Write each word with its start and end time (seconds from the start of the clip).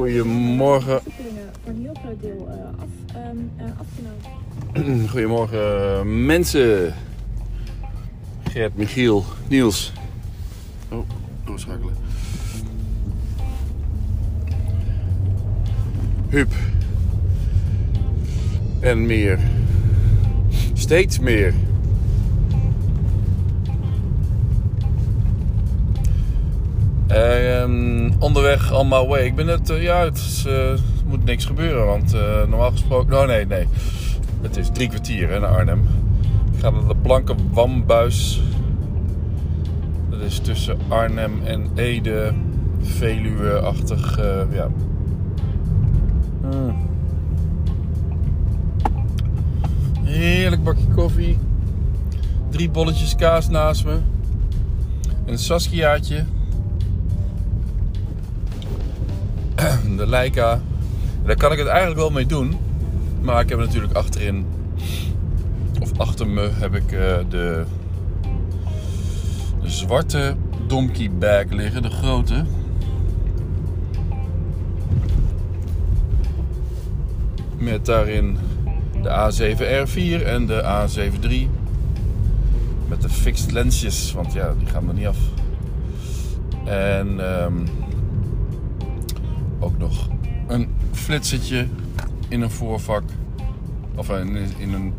Goedemorgen. 0.00 1.00
Voor 1.02 1.72
een 1.72 1.80
heel 1.80 1.96
groot 2.04 2.20
deel 2.20 2.48
eh, 2.48 3.22
ehm, 3.22 3.36
eh, 3.56 3.64
afgenomen. 3.78 5.08
Goedemorgen 5.12 6.26
mensen. 6.26 6.94
Gert, 8.42 8.76
Michiel, 8.76 9.24
Niels. 9.48 9.92
Oh, 10.88 11.08
doorschakelen. 11.44 11.94
Huub. 16.28 16.52
En 18.80 19.06
meer. 19.06 19.38
Steeds 20.72 21.18
meer. 21.18 21.54
Ehm, 27.10 28.10
onderweg 28.18 28.72
on 28.72 28.88
my 28.88 29.06
way. 29.06 29.24
Ik 29.24 29.34
ben 29.34 29.46
het, 29.46 29.70
eh, 29.70 29.82
ja, 29.82 30.04
het 30.04 30.44
eh, 30.46 30.72
moet 31.06 31.24
niks 31.24 31.44
gebeuren, 31.44 31.86
want 31.86 32.14
eh, 32.14 32.20
normaal 32.48 32.70
gesproken. 32.70 33.18
Oh 33.20 33.26
nee, 33.26 33.46
nee. 33.46 33.66
Het 34.40 34.56
is 34.56 34.68
drie 34.72 34.88
kwartier 34.88 35.40
naar 35.40 35.50
Arnhem. 35.50 35.80
Ik 36.54 36.60
ga 36.60 36.70
naar 36.70 36.86
de 36.88 36.94
Blanke 37.02 37.34
Wambuis. 37.52 38.40
Dat 40.10 40.20
is 40.20 40.38
tussen 40.38 40.78
Arnhem 40.88 41.32
en 41.44 41.70
Ede, 41.74 42.32
Veluwe-achtig. 42.82 44.18
eh, 44.18 44.40
ja. 44.52 44.68
Mm. 46.42 46.74
Heerlijk 50.02 50.64
bakje 50.64 50.86
koffie. 50.94 51.38
Drie 52.50 52.70
bolletjes 52.70 53.14
kaas 53.16 53.48
naast 53.48 53.84
me. 53.84 53.98
Een 55.26 55.38
Saskiaatje. 55.38 56.24
De 60.00 60.06
Leica. 60.06 60.60
Daar 61.24 61.36
kan 61.36 61.52
ik 61.52 61.58
het 61.58 61.66
eigenlijk 61.66 61.98
wel 61.98 62.10
mee 62.10 62.26
doen. 62.26 62.58
Maar 63.20 63.40
ik 63.40 63.48
heb 63.48 63.58
natuurlijk 63.58 63.94
achterin, 63.94 64.46
of 65.80 65.98
achter 65.98 66.26
me, 66.26 66.50
heb 66.52 66.74
ik 66.74 66.92
eh, 66.92 67.18
de, 67.28 67.64
zwarte 69.62 70.36
donkey 70.66 71.10
bag 71.18 71.44
liggen, 71.48 71.82
de 71.82 71.90
grote. 71.90 72.44
Met 77.58 77.86
daarin 77.86 78.38
de 79.02 79.08
A7R4 79.08 80.24
en 80.24 80.46
de 80.46 80.62
A73. 80.62 81.48
Met 82.88 83.02
de 83.02 83.08
fixed 83.08 83.52
lensjes, 83.52 84.12
want 84.12 84.32
ja, 84.32 84.54
die 84.58 84.68
gaan 84.68 84.88
er 84.88 84.94
niet 84.94 85.06
af. 85.06 85.18
En 86.64 87.34
ehm, 87.34 87.54
ook 89.60 89.78
nog 89.78 90.08
een 90.46 90.68
flitsertje 90.92 91.66
in 92.28 92.40
een 92.40 92.50
voorvak. 92.50 93.02
Of 93.94 94.10
in, 94.10 94.36
in 94.58 94.72
een 94.72 94.92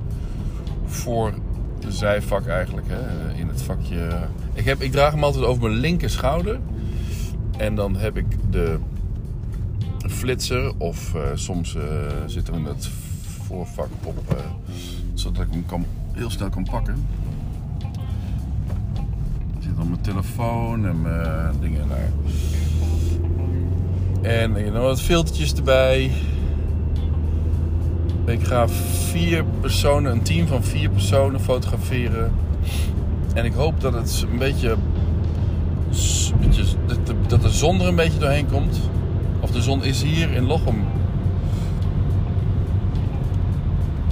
voorzijvak 0.85 2.47
eigenlijk. 2.47 2.87
Hè? 2.89 3.33
In 3.33 3.47
het 3.47 3.61
vakje. 3.61 4.27
Ik, 4.53 4.65
heb, 4.65 4.81
ik 4.81 4.91
draag 4.91 5.11
hem 5.11 5.23
altijd 5.23 5.43
over 5.45 5.61
mijn 5.63 5.75
linker 5.75 6.09
schouder. 6.09 6.59
En 7.57 7.75
dan 7.75 7.95
heb 7.95 8.17
ik 8.17 8.25
de 8.49 8.79
flitser. 10.09 10.73
Of 10.77 11.15
eh, 11.15 11.21
soms 11.33 11.75
eh, 11.75 11.83
zit 12.25 12.47
er 12.47 12.53
in 12.53 12.65
het 12.65 12.89
voorvak 13.47 13.89
op. 14.03 14.17
eh, 14.27 14.35
zodat 15.13 15.41
ik 15.41 15.51
hem 15.51 15.65
kan, 15.65 15.85
heel 16.11 16.29
snel 16.29 16.49
kan 16.49 16.63
pakken. 16.63 17.05
Zit 19.59 19.75
dan 19.77 19.89
mijn 19.89 20.01
telefoon 20.01 20.85
en 20.85 21.01
mijn 21.01 21.55
dingen 21.59 21.87
naar. 21.87 22.09
En 24.21 24.55
je 24.55 24.69
know, 24.69 24.83
wat 24.83 25.01
filtertjes 25.01 25.53
erbij. 25.53 26.11
Ik 28.25 28.43
ga 28.43 28.67
vier 29.11 29.43
personen, 29.59 30.11
een 30.11 30.21
team 30.21 30.47
van 30.47 30.63
vier 30.63 30.89
personen 30.89 31.39
fotograferen. 31.39 32.31
En 33.33 33.45
ik 33.45 33.53
hoop 33.53 33.81
dat 33.81 33.93
het 33.93 34.25
een 34.31 34.37
beetje, 34.37 34.75
dat, 37.27 37.41
de, 37.41 37.49
zon 37.49 37.81
er 37.81 37.87
een 37.87 37.95
beetje 37.95 38.19
doorheen 38.19 38.47
komt. 38.51 38.79
Of 39.39 39.51
de 39.51 39.61
zon 39.61 39.83
is 39.83 40.01
hier 40.01 40.31
in 40.31 40.45
Lochem. 40.45 40.83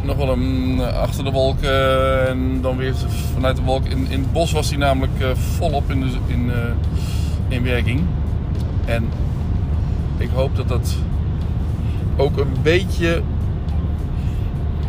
Nog 0.04 0.18
wel 0.18 0.30
een 0.30 0.82
achter 0.82 1.24
de 1.24 1.32
wolken 1.32 2.28
en 2.28 2.62
dan 2.62 2.78
weer 2.78 2.94
vanuit 3.34 3.56
de 3.56 3.62
wolk. 3.62 3.86
In, 3.86 4.08
in 4.10 4.20
het 4.20 4.32
bos 4.32 4.52
was 4.52 4.70
hij 4.70 4.78
namelijk 4.78 5.20
eh, 5.20 5.30
volop 5.36 5.92
in, 5.92 6.00
de, 6.00 6.08
in, 6.28 6.52
eh, 6.52 6.58
in 7.48 7.64
werking. 7.64 8.02
En 8.86 9.10
ik 10.20 10.30
hoop 10.30 10.56
dat 10.56 10.68
dat 10.68 10.96
ook 12.18 12.38
een 12.38 12.56
beetje 12.62 13.22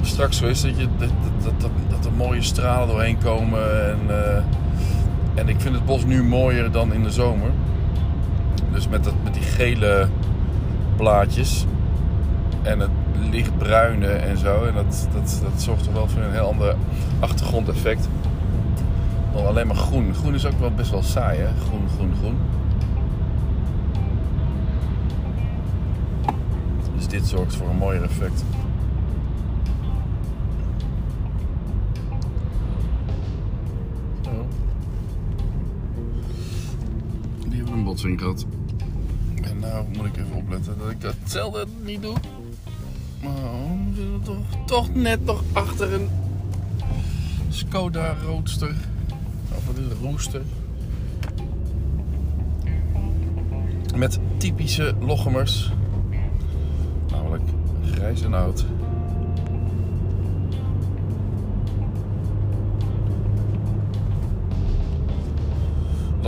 straks 0.03 0.37
zo 0.37 0.47
is. 0.47 0.61
Dat, 0.61 0.79
je, 0.79 0.87
dat, 0.99 1.09
dat, 1.43 1.61
dat, 1.61 1.71
dat 1.89 2.07
er 2.07 2.13
mooie 2.13 2.43
stralen 2.43 2.89
doorheen 2.89 3.19
komen. 3.19 3.91
En, 3.91 3.99
uh, 4.09 4.37
en 5.35 5.49
ik 5.49 5.61
vind 5.61 5.75
het 5.75 5.85
bos 5.85 6.05
nu 6.05 6.23
mooier 6.23 6.71
dan 6.71 6.93
in 6.93 7.03
de 7.03 7.11
zomer. 7.11 7.51
Dus 8.73 8.89
met, 8.89 9.05
dat, 9.05 9.15
met 9.25 9.35
die 9.35 9.43
gele 9.43 10.09
blaadjes. 10.97 11.67
En 12.63 12.81
het 12.81 12.91
lichtbruine 13.31 14.07
en 14.07 14.39
zo. 14.39 14.65
En 14.65 14.75
dat, 14.75 15.09
dat, 15.13 15.41
dat 15.43 15.63
zorgt 15.63 15.87
er 15.87 15.93
wel 15.93 16.09
voor 16.09 16.23
een 16.23 16.33
heel 16.33 16.49
ander 16.49 16.77
achtergrondeffect. 17.21 18.09
Dan 19.33 19.47
alleen 19.47 19.67
maar 19.67 19.77
groen. 19.77 20.15
Groen 20.15 20.35
is 20.35 20.47
ook 20.47 20.61
wel 20.61 20.71
best 20.71 20.91
wel 20.91 21.03
saai 21.03 21.39
hè. 21.39 21.49
Groen, 21.67 21.89
groen, 21.97 22.13
groen. 22.21 22.37
Dit 27.11 27.27
zorgt 27.27 27.55
voor 27.55 27.69
een 27.69 27.77
mooier 27.77 28.03
effect. 28.03 28.45
Die 37.49 37.57
hebben 37.57 37.75
een 37.75 37.85
botsing 37.85 38.19
gehad. 38.21 38.47
En 39.43 39.59
nou 39.59 39.87
moet 39.97 40.07
ik 40.07 40.17
even 40.17 40.35
opletten 40.35 40.79
dat 40.79 40.91
ik 40.91 41.03
hetzelfde 41.03 41.67
niet 41.85 42.03
doe. 42.03 42.15
Maar 43.23 43.33
we 43.33 43.95
zitten 43.95 44.23
toch, 44.23 44.67
toch 44.67 44.95
net 44.95 45.25
nog 45.25 45.43
achter 45.53 45.93
een 45.93 46.09
Skoda 47.49 48.17
Roadster. 48.25 48.75
Of 49.57 49.67
wat 49.67 49.77
is 49.77 49.85
het? 49.85 49.99
Rooster. 50.03 50.43
Met 53.97 54.19
typische 54.37 54.95
Lochemers. 55.01 55.73
Namelijk 58.11 58.19
grijs 58.19 58.23
en 58.23 58.35
oud. 58.35 58.65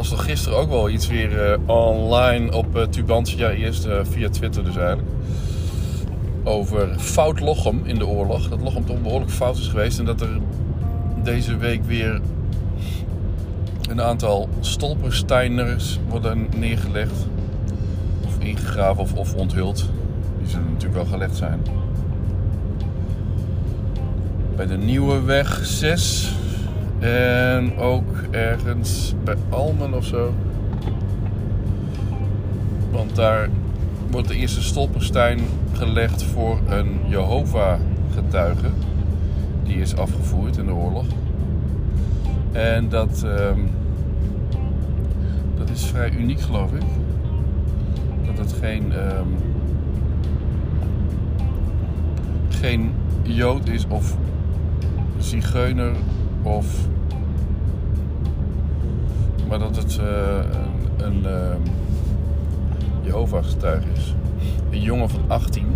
toch 0.09 0.25
gisteren 0.25 0.59
ook 0.59 0.69
wel 0.69 0.91
iets 0.91 1.07
weer 1.07 1.51
uh, 1.51 1.69
online 1.69 2.57
op 2.57 2.77
uh, 2.77 2.83
Tubantia. 2.83 3.51
Eerst 3.51 3.87
uh, 3.87 3.99
via 4.03 4.29
Twitter 4.29 4.65
dus 4.65 4.77
eigenlijk. 4.77 5.09
Over 6.45 6.99
fout 6.99 7.41
Lochem 7.41 7.81
in 7.85 7.99
de 7.99 8.07
oorlog. 8.07 8.49
Dat 8.49 8.61
Lochem 8.61 8.85
toch 8.85 9.03
behoorlijk 9.03 9.31
fout 9.31 9.57
is 9.57 9.67
geweest. 9.67 9.99
En 9.99 10.05
dat 10.05 10.21
er 10.21 10.41
deze 11.23 11.57
week 11.57 11.85
weer 11.85 12.21
een 13.89 14.01
aantal 14.01 14.49
stolpersteiners 14.61 15.99
worden 16.09 16.47
neergelegd. 16.57 17.27
Of 18.27 18.39
ingegraven 18.39 19.03
of, 19.03 19.15
of 19.15 19.35
onthuld. 19.35 19.91
Zullen 20.53 20.73
natuurlijk 20.73 20.95
wel 20.95 21.13
gelegd 21.13 21.37
zijn. 21.37 21.61
Bij 24.57 24.67
de 24.67 24.77
Nieuwe 24.77 25.23
Weg 25.23 25.61
6. 25.65 26.35
En 26.99 27.79
ook 27.79 28.17
ergens 28.31 29.15
bij 29.25 29.37
Almen 29.49 29.95
of 29.95 30.05
zo. 30.05 30.35
Want 32.91 33.17
daar 33.17 33.49
wordt 34.11 34.29
de 34.29 34.35
eerste 34.35 34.63
stolperstein 34.63 35.41
gelegd 35.73 36.23
voor 36.23 36.59
een 36.69 37.01
Jehovah-getuige. 37.07 38.71
Die 39.63 39.77
is 39.77 39.97
afgevoerd 39.97 40.57
in 40.57 40.67
de 40.67 40.75
oorlog. 40.75 41.07
En 42.53 42.89
dat, 42.89 43.23
um, 43.25 43.71
dat 45.59 45.71
is 45.71 45.85
vrij 45.85 46.11
uniek, 46.11 46.41
geloof 46.41 46.73
ik. 46.73 46.85
Dat 48.27 48.39
het 48.39 48.55
geen, 48.61 48.93
um, 48.93 49.37
geen 52.63 52.93
Jood 53.23 53.69
is 53.69 53.87
of 53.89 54.17
Zigeuner 55.19 55.93
of. 56.43 56.67
Maar 59.49 59.59
dat 59.59 59.77
het 59.77 59.99
uh, 60.01 60.07
een, 60.97 61.07
een 61.07 61.23
uh, 61.23 61.55
Jehovah's 63.03 63.49
getuige 63.49 63.87
is. 63.95 64.15
Een 64.71 64.81
jongen 64.81 65.11
van 65.11 65.21
18 65.27 65.67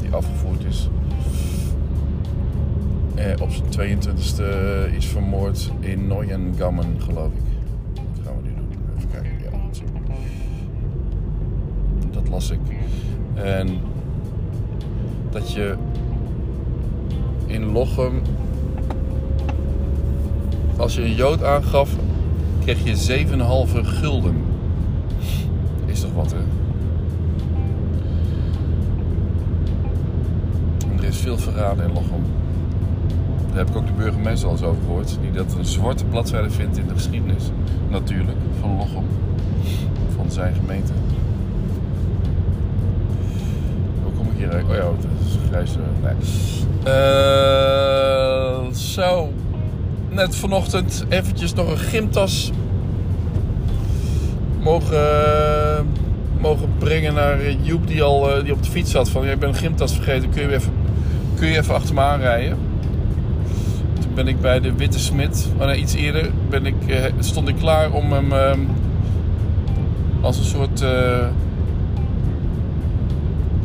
die 0.00 0.12
afgevoerd 0.12 0.64
is. 0.64 0.88
Eh, 3.14 3.40
op 3.40 3.50
zijn 3.70 3.98
22e 3.98 4.94
is 4.96 5.06
vermoord 5.06 5.72
in 5.80 6.06
Neuengammen, 6.06 6.96
geloof 6.98 7.32
ik. 7.32 7.42
Wat 7.94 8.24
gaan 8.24 8.36
we 8.36 8.48
nu 8.48 8.54
doen? 8.54 8.68
Even 8.96 9.10
kijken. 9.10 9.30
Ja. 9.42 9.50
Dat 12.00 12.12
Dat 12.12 12.28
las 12.28 12.50
ik. 12.50 12.60
En 13.34 13.78
dat 15.30 15.52
je 15.52 15.76
in 17.54 17.72
Lochem, 17.72 18.22
als 20.76 20.94
je 20.94 21.02
een 21.02 21.14
Jood 21.14 21.44
aangaf, 21.44 21.90
kreeg 22.60 22.84
je 22.84 23.26
7,5 23.74 23.80
gulden. 23.80 24.42
Is 25.86 26.00
toch 26.00 26.12
wat, 26.14 26.32
hè? 26.32 26.38
Er 30.98 31.04
is 31.04 31.16
veel 31.16 31.38
verraden 31.38 31.84
in 31.84 31.92
Lochem. 31.92 32.22
Daar 33.48 33.56
heb 33.56 33.68
ik 33.68 33.76
ook 33.76 33.86
de 33.86 33.92
burgemeester 33.92 34.48
al 34.48 34.54
eens 34.54 34.62
over 34.62 34.82
gehoord. 34.84 35.18
Die 35.22 35.30
dat 35.30 35.54
een 35.58 35.64
zwarte 35.64 36.04
bladzijde 36.04 36.50
vindt 36.50 36.78
in 36.78 36.86
de 36.86 36.94
geschiedenis. 36.94 37.50
Natuurlijk, 37.90 38.38
van 38.60 38.76
Lochem. 38.76 39.04
Van 40.16 40.30
zijn 40.30 40.54
gemeente. 40.54 40.92
Hoe 44.02 44.12
kom 44.12 44.26
ik 44.26 44.36
hier 44.36 44.48
eigenlijk? 44.48 44.84
Oh 44.84 44.96
ja, 45.00 45.08
eh, 46.84 48.72
zo. 48.72 49.32
Net 50.10 50.36
vanochtend 50.36 51.04
eventjes 51.08 51.54
nog 51.54 51.70
een 51.70 51.78
gymtas 51.78 52.50
mogen, 54.62 54.98
mogen 56.40 56.68
brengen 56.78 57.14
naar 57.14 57.52
Joep 57.62 57.86
die 57.86 58.02
al 58.02 58.30
eh, 58.30 58.44
die 58.44 58.52
op 58.52 58.62
de 58.62 58.70
fiets 58.70 58.90
zat. 58.90 59.08
Van, 59.08 59.26
ik 59.26 59.38
ben 59.38 59.48
een 59.48 59.54
gymtas 59.54 59.94
vergeten, 59.94 60.30
kun 60.30 60.42
je 60.42 60.54
even, 60.54 60.72
kun 61.34 61.48
je 61.48 61.58
even 61.58 61.74
achter 61.74 61.94
me 61.94 62.00
aanrijden? 62.00 62.58
Toen 64.00 64.14
ben 64.14 64.28
ik 64.28 64.40
bij 64.40 64.60
de 64.60 64.74
Witte 64.74 64.98
Smit, 64.98 65.48
maar 65.58 65.66
nee, 65.66 65.80
iets 65.80 65.94
eerder, 65.94 66.30
ben 66.48 66.66
ik, 66.66 66.86
eh, 66.86 67.04
stond 67.18 67.48
ik 67.48 67.56
klaar 67.56 67.92
om 67.92 68.12
hem 68.12 68.32
ehm, 68.32 68.60
als 70.20 70.38
een 70.38 70.44
soort 70.44 70.84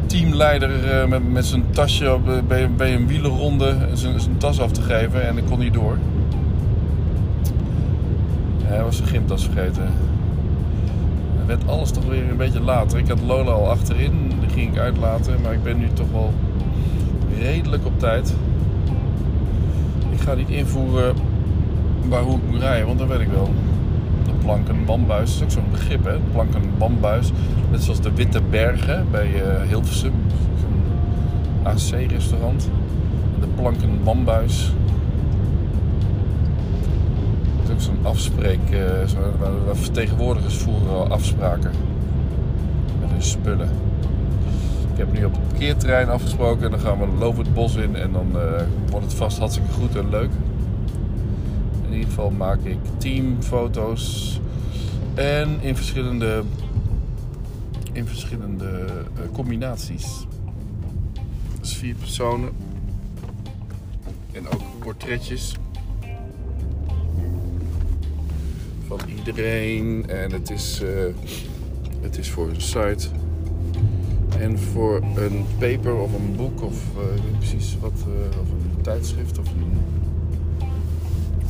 teamleider 0.10 0.90
eh, 0.90 1.08
met, 1.08 1.32
met 1.32 1.46
zijn 1.46 1.64
tasje 1.70 2.14
op, 2.14 2.30
eh, 2.30 2.66
bij, 2.78 2.94
een 2.94 3.08
wielerronde 3.08 3.78
zijn, 3.94 4.20
zijn 4.20 4.38
tas 4.38 4.62
af 4.62 4.72
te 4.72 4.82
geven 4.82 5.28
en 5.28 5.38
ik 5.38 5.46
kon 5.46 5.60
niet 5.60 5.74
door. 5.74 5.98
Hij 8.64 8.84
was 8.84 8.96
zijn 8.96 9.08
gymtas 9.08 9.44
vergeten. 9.44 9.84
Het 11.38 11.46
werd 11.46 11.68
alles 11.68 11.92
toch 11.92 12.06
weer 12.06 12.30
een 12.30 12.38
beetje 12.38 12.62
later. 12.62 13.00
Ik 13.00 13.08
had 13.08 13.22
Lola 13.22 13.52
al 13.52 13.70
achterin, 13.70 14.32
die 14.40 14.50
ging 14.50 14.72
ik 14.74 14.80
uitlaten, 14.80 15.42
maar 15.42 15.54
ik 15.54 15.64
ben 15.64 15.78
nu 15.78 15.88
toch 15.94 16.12
wel 16.12 16.34
redelijk 17.40 17.86
op 17.86 18.00
tijd. 18.00 18.36
Ik 20.12 20.20
ga 20.20 20.34
niet 20.34 20.50
invoeren 20.50 21.16
waar 22.08 22.22
hoe 22.22 22.36
ik 22.36 22.52
moet 22.52 22.60
rijden, 22.60 22.88
want 22.88 23.00
dat 23.00 23.08
weet 23.08 23.20
ik 23.20 23.32
wel. 23.32 23.50
Planken 24.50 24.86
bambuis 24.86 25.36
is 25.36 25.44
ook 25.44 25.52
zo'n 25.52 25.70
begrip, 25.72 26.06
hè? 26.06 26.18
Planken 26.32 26.62
bambuis. 26.78 27.32
Net 27.72 27.84
zoals 27.84 28.02
de 28.02 28.14
Witte 28.14 28.42
Bergen 28.42 29.08
bij 29.12 29.44
eh, 29.44 29.68
Hilversum. 29.68 30.14
AC-restaurant. 31.64 32.70
De 33.40 33.48
planken 33.56 34.04
bambuis. 34.04 34.72
Dat 37.58 37.66
is 37.68 37.72
ook 37.74 37.82
zo'n 37.82 38.06
afspreek, 38.06 38.60
eh, 38.70 38.80
vertegenwoordigers 39.74 40.58
voeren 40.58 41.12
afspraken. 41.12 41.72
Met 43.00 43.10
hun 43.10 43.24
spullen. 43.24 43.70
Ik 44.92 44.98
heb 44.98 45.14
nu 45.14 45.26
op 45.26 45.32
het 45.32 45.48
parkeerterrein 45.48 46.10
afgesproken 46.10 46.66
en 46.66 46.72
dan 46.72 46.80
gaan 46.80 47.00
we 47.00 47.08
lopen 47.20 47.44
het 47.44 47.54
bos 47.54 47.76
in 47.76 47.96
en 47.96 48.12
dan 48.12 48.28
eh, 48.34 48.62
wordt 48.90 49.06
het 49.06 49.16
vast 49.16 49.38
hartstikke 49.38 49.72
goed 49.72 49.96
en 49.96 50.10
leuk. 50.10 50.32
Geval 52.10 52.30
maak 52.30 52.64
ik 52.64 52.78
teamfoto's. 52.98 54.40
En 55.14 55.62
in 55.62 55.76
verschillende, 55.76 56.44
in 57.92 58.08
verschillende 58.08 58.86
eh, 59.16 59.32
combinaties. 59.34 60.26
Dus 61.60 61.76
vier 61.76 61.96
personen. 61.96 62.50
En 64.32 64.48
ook 64.48 64.62
portretjes. 64.80 65.56
Van 68.88 69.00
iedereen. 69.18 70.10
En 70.10 70.32
het 70.32 70.50
is, 70.50 70.82
eh, 70.82 71.14
het 72.02 72.18
is 72.18 72.30
voor 72.30 72.50
een 72.50 72.62
site. 72.62 73.08
En 74.40 74.60
voor 74.60 75.02
een 75.16 75.46
paper 75.58 75.96
of 75.96 76.14
een 76.14 76.36
boek 76.36 76.62
of 76.62 76.84
eh, 76.96 77.38
precies 77.38 77.78
wat, 77.80 78.06
of 78.42 78.50
een 78.50 78.82
tijdschrift 78.82 79.40
of 79.40 79.46
een, 79.46 79.78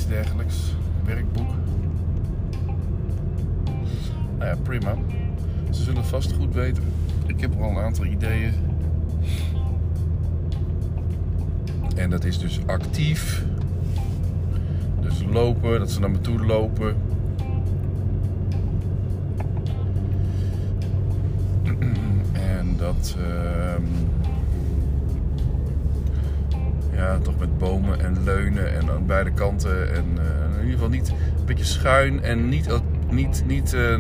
dergelijks, 0.10 0.74
werkboek. 1.06 1.50
Nou 4.38 4.50
ja, 4.50 4.56
prima. 4.64 4.96
Ze 5.70 5.84
zullen 5.84 6.06
vast 6.06 6.32
goed 6.32 6.54
weten. 6.54 6.84
Ik 7.26 7.42
heb 7.42 7.62
al 7.62 7.70
een 7.70 7.78
aantal 7.78 8.06
ideeën. 8.06 8.54
En 11.96 12.10
dat 12.10 12.24
is 12.24 12.40
dus 12.40 12.60
actief. 12.66 13.46
Dus 15.02 15.24
lopen, 15.32 15.80
dat 15.80 15.92
ze 15.92 16.00
naar 16.00 16.12
me 16.12 16.22
toe 16.22 16.46
lopen. 16.46 16.96
En 22.34 22.76
dat. 22.78 23.16
ehm, 23.20 23.84
ja, 27.00 27.18
toch 27.18 27.40
met 27.40 27.58
bomen 27.58 28.00
en 28.00 28.24
leunen 28.24 28.74
en 28.76 28.90
aan 28.90 29.06
beide 29.06 29.32
kanten. 29.32 29.94
En 29.96 30.06
eh, 30.18 30.56
in 30.56 30.60
ieder 30.60 30.72
geval 30.72 30.90
niet 30.90 31.10
een 31.10 31.46
beetje 31.46 31.66
schuin 31.66 32.24
en 32.24 32.50
niet, 32.50 32.68
niet, 33.10 33.44
niet, 33.46 33.74
eh, 33.74 33.98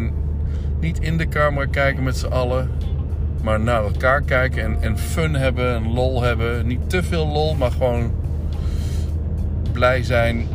niet 0.80 1.00
in 1.00 1.18
de 1.18 1.28
camera 1.28 1.66
kijken 1.66 2.04
met 2.04 2.18
z'n 2.18 2.28
allen. 2.28 2.69
Maar 3.44 3.60
naar 3.60 3.84
elkaar 3.84 4.22
kijken 4.22 4.63
en, 4.63 4.78
en 4.81 4.98
fun 4.98 5.34
hebben 5.34 5.75
en 5.75 5.94
lol 5.94 6.22
hebben. 6.22 6.68
Niet 6.68 6.90
te 6.90 7.04
veel 7.04 7.28
lol, 7.28 7.56
maar 7.56 7.72
gewoon 7.72 8.12
blij 9.72 10.04
zijn. 10.04 10.48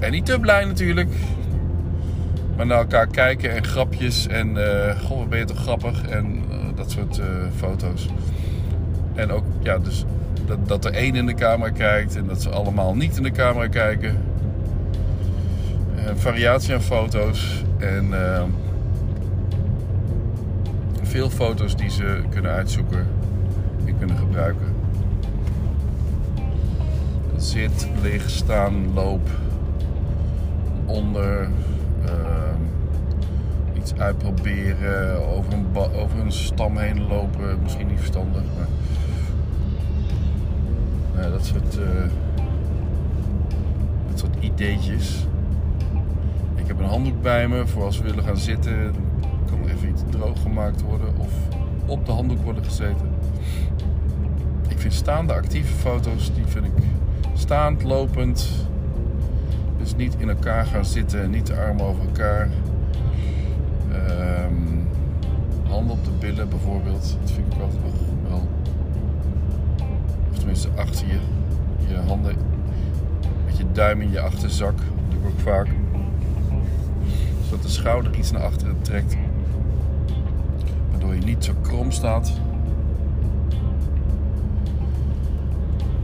En 0.00 0.10
niet 0.10 0.26
te 0.26 0.40
blij 0.40 0.64
natuurlijk. 0.64 1.10
Maar 2.56 2.66
naar 2.66 2.78
elkaar 2.78 3.06
kijken 3.06 3.50
en 3.50 3.64
grapjes. 3.64 4.26
En 4.26 4.56
eh 4.56 5.00
goh, 5.00 5.18
wat 5.18 5.28
ben 5.28 5.38
je 5.38 5.44
toch 5.44 5.62
grappig. 5.62 6.02
En 6.08 6.42
dat 6.74 6.90
soort 6.90 7.20
foto's. 7.56 8.08
En 9.14 9.30
ook, 9.30 9.44
ja, 9.62 9.78
dus 9.78 10.04
dat, 10.46 10.68
dat 10.68 10.84
er 10.84 10.92
één 10.92 11.14
in 11.14 11.26
de 11.26 11.34
camera 11.34 11.70
kijkt. 11.70 12.16
En 12.16 12.26
dat 12.26 12.42
ze 12.42 12.50
allemaal 12.50 12.94
niet 12.94 13.16
in 13.16 13.22
de 13.22 13.30
camera 13.30 13.68
kijken. 13.68 14.16
Een 16.06 16.18
variatie 16.18 16.74
aan 16.74 16.82
foto's. 16.82 17.64
En 17.78 18.12
eh, 18.12 18.42
veel 21.02 21.30
foto's 21.30 21.76
die 21.76 21.90
ze 21.90 22.22
kunnen 22.28 22.50
uitzoeken 22.50 23.06
en 23.84 23.98
kunnen 23.98 24.16
gebruiken. 24.16 24.74
Zit, 27.36 27.88
lig, 28.02 28.30
staan, 28.30 28.92
loop, 28.94 29.28
onder, 30.86 31.48
ehm, 32.04 32.60
iets 33.76 33.94
uitproberen, 33.94 35.28
over 35.36 35.52
een, 35.52 35.66
over 35.76 36.20
een 36.20 36.32
stam 36.32 36.76
heen 36.76 37.06
lopen, 37.06 37.58
misschien 37.62 37.86
niet 37.86 37.98
verstandig, 37.98 38.42
maar 38.42 38.66
dat 41.30 41.44
soort, 41.44 41.78
eh, 41.78 42.10
dat 44.10 44.18
soort 44.18 44.36
ideetjes. 44.40 45.26
Ik 46.54 46.66
heb 46.66 46.78
een 46.78 46.86
handdoek 46.86 47.22
bij 47.22 47.48
me 47.48 47.66
voor 47.66 47.84
als 47.84 47.98
we 47.98 48.04
willen 48.04 48.24
gaan 48.24 48.36
zitten. 48.36 48.94
Kan 49.46 49.62
er 49.64 49.74
even 49.74 49.88
iets 49.88 50.02
droog 50.10 50.42
gemaakt 50.42 50.82
worden 50.82 51.18
of 51.18 51.32
op 51.86 52.06
de 52.06 52.12
handdoek 52.12 52.42
worden 52.42 52.64
gezeten. 52.64 53.10
Ik 54.68 54.78
vind 54.78 54.92
staande 54.92 55.32
actieve 55.32 55.72
foto's, 55.72 56.34
die 56.34 56.46
vind 56.46 56.64
ik 56.64 56.72
staand, 57.34 57.82
lopend. 57.82 58.48
Dus 59.78 59.96
niet 59.96 60.16
in 60.18 60.28
elkaar 60.28 60.66
gaan 60.66 60.84
zitten, 60.84 61.30
niet 61.30 61.46
de 61.46 61.56
armen 61.56 61.84
over 61.84 62.04
elkaar. 62.04 62.48
Ehm, 63.92 64.52
handen 65.68 65.96
op 65.96 66.04
de 66.04 66.10
billen 66.18 66.48
bijvoorbeeld, 66.48 67.16
dat 67.20 67.30
vind 67.30 67.54
ik 67.54 67.60
altijd 67.60 67.82
wel, 67.82 67.92
wel. 68.28 68.48
Tenminste 70.52 70.82
achter 70.82 71.06
je, 71.06 71.18
je 71.88 71.96
handen, 71.96 72.36
met 73.44 73.56
je 73.56 73.64
duim 73.72 74.00
in 74.00 74.10
je 74.10 74.20
achterzak. 74.20 74.78
Doe 75.08 75.20
ik 75.20 75.26
ook 75.26 75.38
vaak. 75.38 75.66
Zodat 77.44 77.62
de 77.62 77.68
schouder 77.68 78.16
iets 78.16 78.30
naar 78.30 78.42
achteren 78.42 78.82
trekt. 78.82 79.16
Waardoor 80.90 81.14
je 81.14 81.20
niet 81.20 81.44
zo 81.44 81.52
krom 81.62 81.90
staat. 81.90 82.32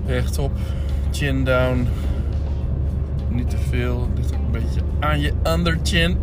Rechtop, 0.06 0.52
chin 1.10 1.44
down. 1.44 1.86
Niet 3.28 3.50
te 3.50 3.58
veel, 3.58 4.08
ligt 4.14 4.34
ook 4.34 4.40
een 4.40 4.50
beetje 4.50 4.80
aan 4.98 5.20
je 5.20 5.32
underchin. 5.46 6.16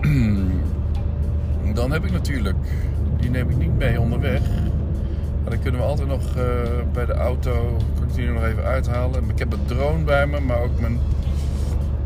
Dan 1.74 1.92
heb 1.92 2.04
ik 2.04 2.12
natuurlijk, 2.12 2.56
die 3.20 3.30
neem 3.30 3.50
ik 3.50 3.56
niet 3.56 3.63
mee 3.76 4.00
onderweg. 4.00 4.40
Dan 5.44 5.58
kunnen 5.58 5.80
we 5.80 5.86
altijd 5.86 6.08
nog 6.08 6.36
eh, 6.36 6.44
bij 6.92 7.06
de 7.06 7.12
auto, 7.12 7.76
kan 7.94 8.08
ik 8.08 8.14
die 8.14 8.28
nog 8.28 8.44
even 8.44 8.64
uithalen. 8.64 9.28
Ik 9.28 9.38
heb 9.38 9.52
een 9.52 9.64
drone 9.66 10.04
bij 10.04 10.26
me, 10.26 10.40
maar 10.40 10.62
ook 10.62 10.80
mijn, 10.80 10.98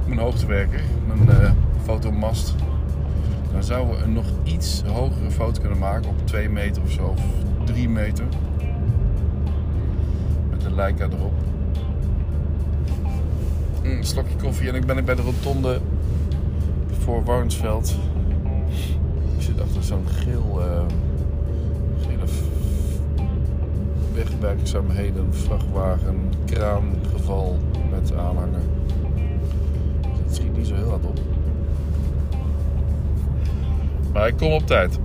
mijn 0.06 0.20
hoogtewerker, 0.20 0.80
mijn 1.06 1.40
eh, 1.40 1.50
fotomast. 1.84 2.54
Dan 3.52 3.62
zouden 3.62 3.96
we 3.96 4.02
een 4.02 4.12
nog 4.12 4.26
iets 4.42 4.82
hogere 4.87 5.30
foto 5.30 5.60
kunnen 5.60 5.78
maken 5.78 6.08
op 6.08 6.26
2 6.26 6.48
meter 6.48 6.82
of 6.82 6.90
zo, 6.90 7.02
of 7.02 7.20
3 7.64 7.88
meter. 7.88 8.25
Met 10.50 10.64
een 10.64 10.75
Leica 10.75 11.04
erop. 11.04 11.32
Mm, 13.82 13.90
Een 13.90 14.04
slokje 14.04 14.37
koffie 14.37 14.68
en 14.68 14.75
ik 14.75 14.87
ben 14.87 14.98
ik 14.98 15.04
bij 15.04 15.14
de 15.14 15.22
rotonde 15.22 15.80
voor 16.98 17.25
Warnsveld. 17.25 17.96
Ik 19.37 19.42
zit 19.42 19.60
achter 19.60 19.82
zo'n 19.82 20.06
geel, 20.08 20.60
eh 20.62 20.82
wegwerkzaamheden, 24.18 25.34
vrachtwagen, 25.34 26.32
kraangeval 26.44 27.58
met 27.90 28.12
aanhanger. 28.16 28.60
Het 30.25 30.34
schiet 30.34 30.56
niet 30.56 30.66
zo 30.66 30.75
heel 30.75 30.88
hard 30.88 31.04
op. 31.04 31.18
Maar 34.12 34.28
ik 34.28 34.37
kom 34.37 34.52
op 34.52 34.66
tijd. 34.66 34.98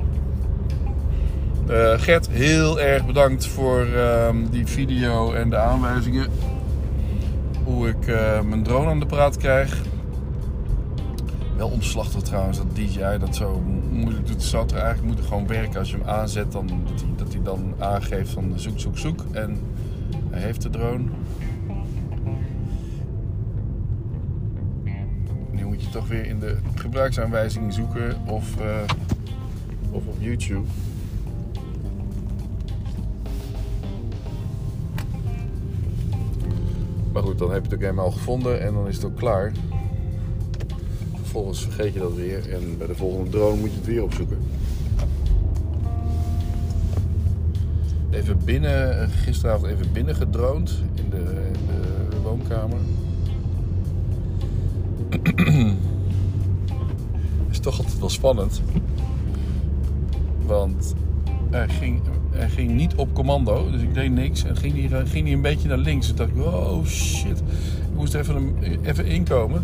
Eh, 1.68 1.94
Gert, 2.00 2.30
heel 2.30 2.80
erg 2.80 3.06
bedankt 3.06 3.48
voor 3.48 3.86
ehm, 3.86 4.38
die 4.50 4.66
video 4.66 5.34
en 5.34 5.50
de 5.50 5.58
aanwijzingen. 5.58 6.28
Hoe 7.64 7.88
ik 7.88 8.08
eh, 8.08 8.42
mijn 8.42 8.64
drone 8.64 8.90
aan 8.90 9.00
de 9.00 9.06
praat 9.06 9.38
krijg. 9.38 9.82
Wel 11.64 11.72
omslachtig 11.72 12.22
trouwens, 12.22 12.58
dat 12.58 12.76
DJI 12.76 13.18
dat 13.20 13.36
zo 13.36 13.62
moeilijk 13.92 14.28
doet. 14.28 14.44
Zou 14.44 14.68
er 14.68 14.76
eigenlijk 14.76 15.06
moeten 15.06 15.26
gewoon 15.26 15.48
werken 15.48 15.80
als 15.80 15.92
je 15.92 15.98
hem 15.98 16.08
aanzet. 16.08 16.52
Dan, 16.52 16.68
dat, 16.68 17.02
hij, 17.02 17.10
dat 17.16 17.34
hij 17.34 17.44
dan 17.44 17.74
aangeeft 17.80 18.30
van 18.30 18.54
zoek, 18.56 18.80
zoek, 18.80 18.98
zoek. 18.98 19.26
En 19.32 19.60
hij 20.30 20.42
heeft 20.42 20.62
de 20.62 20.70
drone. 20.70 21.04
Nu 25.52 25.66
moet 25.66 25.84
je 25.84 25.90
toch 25.90 26.08
weer 26.08 26.26
in 26.26 26.40
de 26.40 26.58
gebruiksaanwijzing 26.76 27.74
zoeken 27.74 28.28
of, 28.28 28.60
eh, 28.60 28.82
of 29.92 30.06
op 30.06 30.16
YouTube. 30.20 30.68
Maar 37.14 37.24
goed, 37.24 37.38
dan 37.38 37.52
heb 37.52 37.66
je 37.66 37.70
het 37.70 37.84
ook 37.84 37.90
eenmaal 37.90 38.12
gevonden 38.12 38.62
en 38.62 38.74
dan 38.74 38.88
is 38.88 38.96
het 38.96 39.06
ook 39.06 39.16
klaar. 39.16 39.52
Vervolgens 41.34 41.64
vergeet 41.64 41.94
je 41.94 42.00
dat 42.00 42.14
weer 42.14 42.54
en 42.54 42.78
bij 42.78 42.88
de 42.88 42.96
volgende 42.96 43.30
drone 43.30 43.60
moet 43.60 43.70
je 43.70 43.76
het 43.76 43.86
weer 43.86 44.04
opzoeken. 44.04 44.38
Even 48.10 48.38
binnen, 48.46 49.10
gisteravond 49.10 49.72
even 49.72 49.92
binnen 49.94 50.16
gedroond 50.16 50.82
in 50.94 51.10
de, 51.10 51.18
in 51.54 51.66
de 52.10 52.18
woonkamer. 52.24 52.78
is 57.52 57.60
toch 57.60 57.78
altijd 57.78 58.00
wel 58.00 58.10
spannend. 58.10 58.62
Want 60.46 60.94
hij 61.50 61.70
ging, 61.70 62.02
ging 62.32 62.72
niet 62.72 62.96
op 62.96 63.14
commando, 63.14 63.72
dus 63.72 63.82
ik 63.82 63.94
deed 63.94 64.12
niks. 64.12 64.44
En 64.44 64.58
ging 64.58 64.90
hij, 64.90 65.06
ging 65.06 65.32
een 65.32 65.42
beetje 65.42 65.68
naar 65.68 65.78
links. 65.78 66.08
Toen 66.08 66.16
dacht 66.16 66.30
ik, 66.30 66.46
oh 66.46 66.86
shit. 66.86 67.38
Ik 67.40 67.96
moest 67.96 68.14
een- 68.14 68.56
even 68.84 69.06
inkomen. 69.06 69.64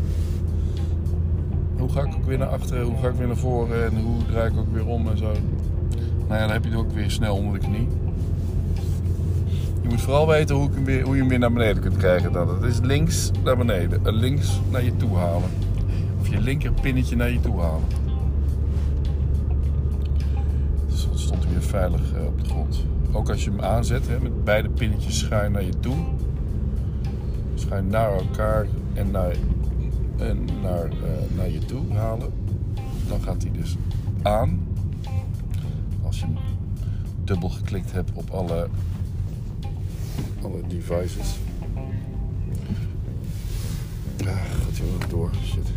Hoe 1.90 1.98
ga 1.98 2.08
ik 2.08 2.16
ook 2.16 2.26
weer 2.26 2.38
naar 2.38 2.48
achteren, 2.48 2.86
hoe 2.86 2.98
ga 3.02 3.08
ik 3.08 3.16
weer 3.16 3.28
naar 3.28 3.38
voren 3.38 3.86
en 3.86 4.02
hoe 4.02 4.26
draai 4.26 4.52
ik 4.52 4.58
ook 4.58 4.74
weer 4.74 4.86
om 4.86 5.08
en 5.08 5.18
zo. 5.18 5.32
Nou 6.28 6.34
ja, 6.34 6.40
dan 6.40 6.50
heb 6.50 6.64
je 6.64 6.70
het 6.70 6.80
ook 6.80 6.92
weer 6.92 7.12
snel 7.12 7.36
onder 7.36 7.60
de 7.60 7.66
knie. 7.66 7.88
Je 9.82 9.90
moet 9.90 10.02
vooral 10.02 10.28
weten 10.28 10.56
hoe, 10.56 10.70
weer, 10.84 11.04
hoe 11.04 11.14
je 11.14 11.20
hem 11.20 11.30
weer 11.30 11.40
naar 11.40 11.54
beneden 11.54 11.82
kunt 11.82 11.98
krijgen. 11.98 12.32
Dan. 12.32 12.48
Dat 12.48 12.64
is 12.64 12.80
links 12.80 13.32
naar 13.44 13.58
beneden, 13.58 14.06
en 14.06 14.14
links 14.14 14.60
naar 14.72 14.84
je 14.84 14.98
toe 14.98 15.18
halen. 15.18 15.50
Of 16.20 16.28
je 16.28 16.42
linker 16.42 16.72
pinnetje 16.82 17.16
naar 17.16 17.32
je 17.32 17.40
toe 17.40 17.60
halen. 17.60 17.88
Dus 20.90 21.06
dan 21.06 21.18
stond 21.18 21.48
weer 21.52 21.64
veilig 21.64 22.14
eh, 22.14 22.26
op 22.26 22.44
de 22.44 22.50
grond. 22.50 22.86
Ook 23.12 23.30
als 23.30 23.44
je 23.44 23.50
hem 23.50 23.62
aanzet, 23.62 24.08
hè, 24.08 24.20
met 24.20 24.44
beide 24.44 24.70
pinnetjes 24.70 25.20
schuin 25.20 25.52
naar 25.52 25.64
je 25.64 25.80
toe. 25.80 25.98
Schuin 27.56 27.88
naar 27.88 28.12
elkaar 28.12 28.68
en 28.94 29.12
naar, 29.12 29.36
en 30.20 30.46
naar, 30.62 30.86
eh, 30.86 31.36
naar 31.36 31.50
je 31.50 31.60
toe 31.60 31.94
halen. 31.94 32.32
Dan 33.08 33.22
gaat 33.22 33.42
hij 33.44 33.52
dus 33.52 33.78
aan. 34.22 34.68
Als 36.02 36.20
je 36.20 36.26
dubbel 37.24 37.50
geklikt 37.50 37.92
hebt 37.92 38.12
op 38.14 38.30
alle, 38.30 38.68
alle 40.42 40.62
devices. 40.68 41.38
Ah, 44.26 44.36
gaat 44.36 44.78
hij 44.78 44.88
nog 44.92 45.08
door. 45.08 45.32
Shit. 45.44 45.72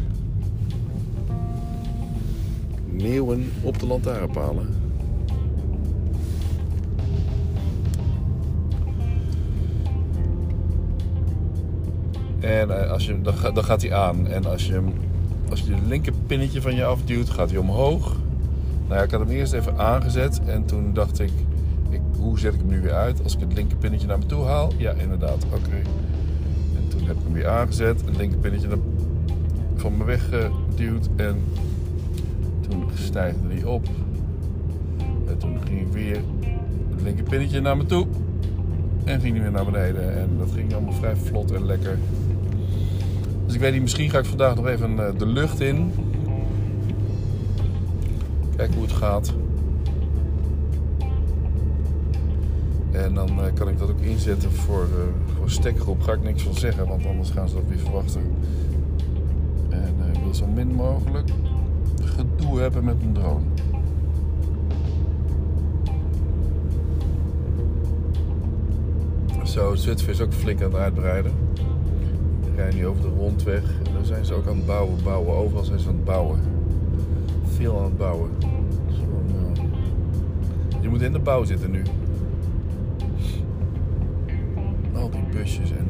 Meeuwen 2.87 3.53
op 3.63 3.79
de 3.79 3.87
lantaarnpalen. 3.87 4.82
En 12.43 12.83
eh, 12.83 12.91
als 12.91 13.07
je, 13.07 13.21
dan, 13.23 13.35
dan 13.55 13.65
gaat 13.65 13.83
hij 13.83 13.95
aan. 13.95 14.27
En 14.27 14.45
als 14.45 14.67
je, 14.67 14.81
als 15.51 15.61
je 15.61 15.67
de 15.67 15.87
linker 15.87 16.13
pinnetje 16.27 16.61
van 16.61 16.75
je 16.75 16.85
afduwt, 16.85 17.31
gaat 17.31 17.51
hij 17.51 17.59
omhoog. 17.59 18.17
Nou 18.87 18.95
ja, 18.99 19.03
ik 19.03 19.11
had 19.11 19.21
hem 19.21 19.31
eerst 19.31 19.53
even 19.53 19.79
aangezet. 19.79 20.41
En 20.45 20.65
toen 20.65 20.95
dacht 20.95 21.21
ik, 21.21 21.31
ik 21.91 22.01
hoe 22.19 22.39
zet 22.39 22.55
ik 22.55 22.61
hem 22.61 22.69
nu 22.69 22.81
weer 22.81 22.93
uit? 22.93 23.23
Als 23.23 23.35
ik 23.35 23.41
het 23.41 23.53
linker 23.53 23.77
pinnetje 23.77 24.07
naar 24.07 24.19
me 24.19 24.27
toe 24.27 24.45
haal? 24.45 24.73
Ja, 24.77 24.93
inderdaad. 24.93 25.45
Oké. 25.45 25.77
En 26.77 26.89
toen 26.89 27.07
heb 27.07 27.17
ik 27.17 27.23
hem 27.23 27.33
weer 27.33 27.49
aangezet. 27.49 28.01
Het 28.05 28.17
linker 28.17 28.39
pinnetje 28.39 28.69
van 29.77 29.97
me 29.97 30.05
weggeduwd. 30.05 31.09
En 31.17 31.43
toen 32.69 32.85
stijgde 32.95 33.49
hij 33.49 33.65
op. 33.65 33.87
En 35.29 35.39
toen 35.39 35.59
ging 35.65 35.81
ik 35.81 35.93
weer 35.93 36.21
het 36.91 37.03
linker 37.03 37.25
pinnetje 37.25 37.61
naar 37.61 37.77
me 37.77 37.87
toe. 37.87 38.07
En 39.05 39.21
ging 39.21 39.35
hij 39.35 39.43
weer 39.43 39.53
naar 39.53 39.65
beneden. 39.65 40.17
En 40.17 40.29
dat 40.39 40.51
ging 40.55 40.73
allemaal 40.73 40.93
vrij 40.93 41.17
vlot 41.17 41.51
en 41.51 41.67
lekker. 41.67 41.99
Dus 43.47 43.55
ik 43.55 43.61
weet 43.61 43.73
niet, 43.73 43.83
misschien 43.83 44.11
ga 44.11 44.19
ik 44.19 44.25
vandaag 44.25 44.55
nog 44.55 44.67
even 44.67 45.07
eh, 45.07 45.19
de 45.19 45.27
lucht 45.27 45.61
in. 45.61 45.93
Kijken 48.57 48.75
hoe 48.75 48.85
het 48.85 48.93
gaat. 48.93 49.33
En 52.93 53.15
dan 53.15 53.29
eh, 53.29 53.53
kan 53.55 53.69
ik 53.69 53.79
dat 53.79 53.91
ook 53.91 54.01
inzetten 54.01 54.53
voor, 54.53 54.83
eh 54.83 55.35
voor 55.37 55.51
stekgroep. 55.51 56.03
Ga 56.03 56.13
ik 56.13 56.23
niks 56.23 56.43
van 56.43 56.55
zeggen, 56.55 56.87
want 56.87 57.07
anders 57.07 57.31
gaan 57.31 57.49
ze 57.49 57.55
dat 57.55 57.65
weer 57.69 57.79
verwachten. 57.79 58.23
En 59.69 59.95
ik 60.13 60.21
wil 60.25 60.35
zo 60.35 60.47
min 60.47 60.75
mogelijk 60.75 61.31
gedoe 62.05 62.61
hebben 62.61 62.85
met 62.85 62.97
een 63.03 63.13
drone. 63.13 63.45
Zo, 69.53 69.75
Zutphen 69.75 70.13
is 70.13 70.21
ook 70.21 70.33
flink 70.33 70.63
aan 70.63 70.73
het 70.73 70.81
uitbreiden. 70.81 71.33
We 72.41 72.55
rijden 72.57 72.79
nu 72.79 72.87
over 72.87 73.03
de 73.03 73.09
rondweg 73.09 73.63
en 73.63 73.93
daar 73.93 74.05
zijn 74.05 74.25
ze 74.25 74.35
ook 74.35 74.47
aan 74.47 74.57
het 74.57 74.67
bouwen, 74.67 75.03
bouwen. 75.03 75.35
Overal 75.35 75.65
zijn 75.65 75.79
ze 75.79 75.89
aan 75.89 75.95
het 75.95 76.05
bouwen. 76.05 76.41
Veel 77.45 77.79
aan 77.79 77.85
het 77.85 77.97
bouwen. 77.97 78.31
Dus 78.39 78.97
ja. 78.97 79.63
Je 80.81 80.89
moet 80.89 81.03
in 81.03 81.13
de 81.13 81.19
bouw 81.19 81.45
zitten 81.45 81.71
nu. 81.71 81.83
Al 84.93 85.11
die 85.11 85.25
busjes 85.31 85.71
en 85.71 85.87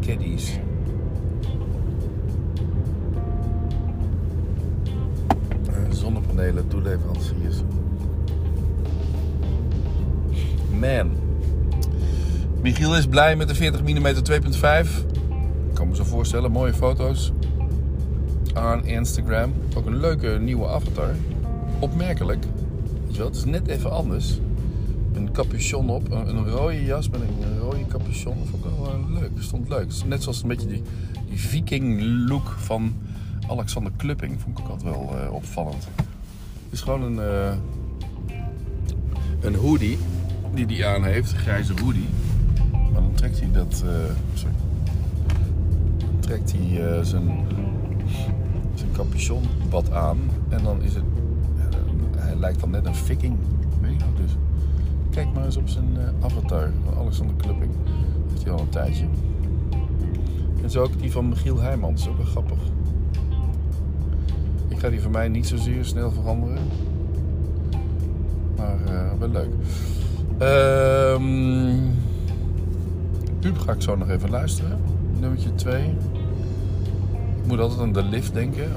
caddies. 0.00 0.58
Eh, 5.66 5.90
Zonnepanelen, 5.90 6.68
toeleveranciers. 6.68 7.62
Man. 10.80 11.23
Michiel 12.64 12.96
is 12.96 13.06
blij 13.06 13.36
met 13.36 13.48
de 13.48 13.54
40 13.54 13.82
mm 13.82 14.06
2.5. 14.06 14.90
Ik 15.68 15.74
kan 15.74 15.88
me 15.88 15.94
zo 15.94 16.04
voorstellen, 16.04 16.50
mooie 16.50 16.74
foto's. 16.74 17.32
Aan 18.54 18.86
Instagram. 18.86 19.52
Ook 19.76 19.86
een 19.86 20.00
leuke 20.00 20.38
nieuwe 20.40 20.68
avatar. 20.68 21.14
Opmerkelijk. 21.78 22.44
Weet 23.04 23.12
je 23.12 23.18
wel, 23.18 23.26
het 23.26 23.36
is 23.36 23.44
net 23.44 23.66
even 23.66 23.90
anders. 23.90 24.38
Een 25.12 25.32
capuchon 25.32 25.90
op, 25.90 26.10
een, 26.10 26.48
rode 26.48 26.84
jas 26.84 27.08
met 27.08 27.20
een 27.20 27.58
rode 27.58 27.86
capuchon. 27.86 28.36
Vond 28.50 28.64
ik 28.64 28.70
wel 28.70 28.88
eh, 28.88 29.20
leuk. 29.20 29.30
Stond 29.38 29.68
leuk. 29.68 29.92
Net 30.06 30.22
zoals 30.22 30.42
een 30.42 30.48
beetje 30.48 30.68
die, 30.68 30.82
die 31.28 31.40
viking 31.40 32.02
look 32.28 32.54
van 32.58 32.94
Alexander 33.48 33.92
Klupping. 33.96 34.40
Vond 34.40 34.58
ik 34.58 34.64
ook 34.64 34.70
altijd 34.70 34.94
wel 34.94 35.14
eh, 35.18 35.32
opvallend. 35.32 35.88
Het 35.96 36.72
is 36.72 36.80
gewoon 36.80 37.02
een, 37.02 37.18
eh, 37.18 37.56
een 39.40 39.54
hoodie 39.54 39.98
die 40.54 40.66
hij 40.66 40.94
aan 40.94 41.04
heeft. 41.04 41.32
Een 41.32 41.38
grijze 41.38 41.72
hoodie. 41.82 42.08
Trekt 43.24 43.40
hij 43.40 43.50
dat. 43.52 43.84
eh, 43.86 43.90
sorry. 44.34 44.54
Trekt 46.20 46.52
hij 46.52 46.86
eh, 46.96 47.02
zijn, 47.02 47.46
zijn 48.74 48.90
capuchonbad 48.92 49.92
aan. 49.92 50.18
En 50.48 50.62
dan 50.62 50.82
is 50.82 50.94
het. 50.94 51.04
ja, 51.56 51.78
hij 52.20 52.36
lijkt 52.36 52.60
dan 52.60 52.70
net 52.70 52.86
een 52.86 52.94
viking. 52.94 53.36
Weet 53.80 53.90
je 53.92 53.98
nog 53.98 54.16
dus. 54.16 54.36
Kijk 55.10 55.26
maar 55.34 55.44
eens 55.44 55.56
op 55.56 55.68
zijn 55.68 55.96
eh, 55.96 56.24
avatar. 56.24 56.70
Alexander 56.98 57.36
Klupping. 57.36 57.70
Dat 57.82 58.30
heeft 58.30 58.44
hij 58.44 58.52
al 58.52 58.60
een 58.60 58.68
tijdje. 58.68 59.04
En 60.62 60.70
zo 60.70 60.82
ook 60.82 61.00
die 61.00 61.12
van 61.12 61.28
Michiel 61.28 61.60
Heijmans. 61.60 62.08
Ook 62.08 62.16
wel 62.16 62.26
grappig. 62.26 62.58
Ik 64.68 64.78
ga 64.78 64.88
die 64.88 65.00
van 65.00 65.10
mij 65.10 65.28
niet 65.28 65.46
zozeer 65.46 65.84
snel 65.84 66.10
veranderen. 66.10 66.58
Maar 68.56 68.84
eh, 68.86 69.18
wel 69.18 69.28
leuk. 69.28 69.50
Ehm 70.38 72.02
Puub 73.44 73.58
ga 73.58 73.72
ik 73.72 73.82
zo 73.82 73.96
nog 73.96 74.08
even 74.08 74.30
luisteren. 74.30 74.80
Nummertje 75.20 75.54
2. 75.54 75.84
Ik 77.42 77.46
moet 77.46 77.58
altijd 77.58 77.80
aan 77.80 77.92
de 77.92 78.02
lift 78.02 78.34
denken. 78.34 78.72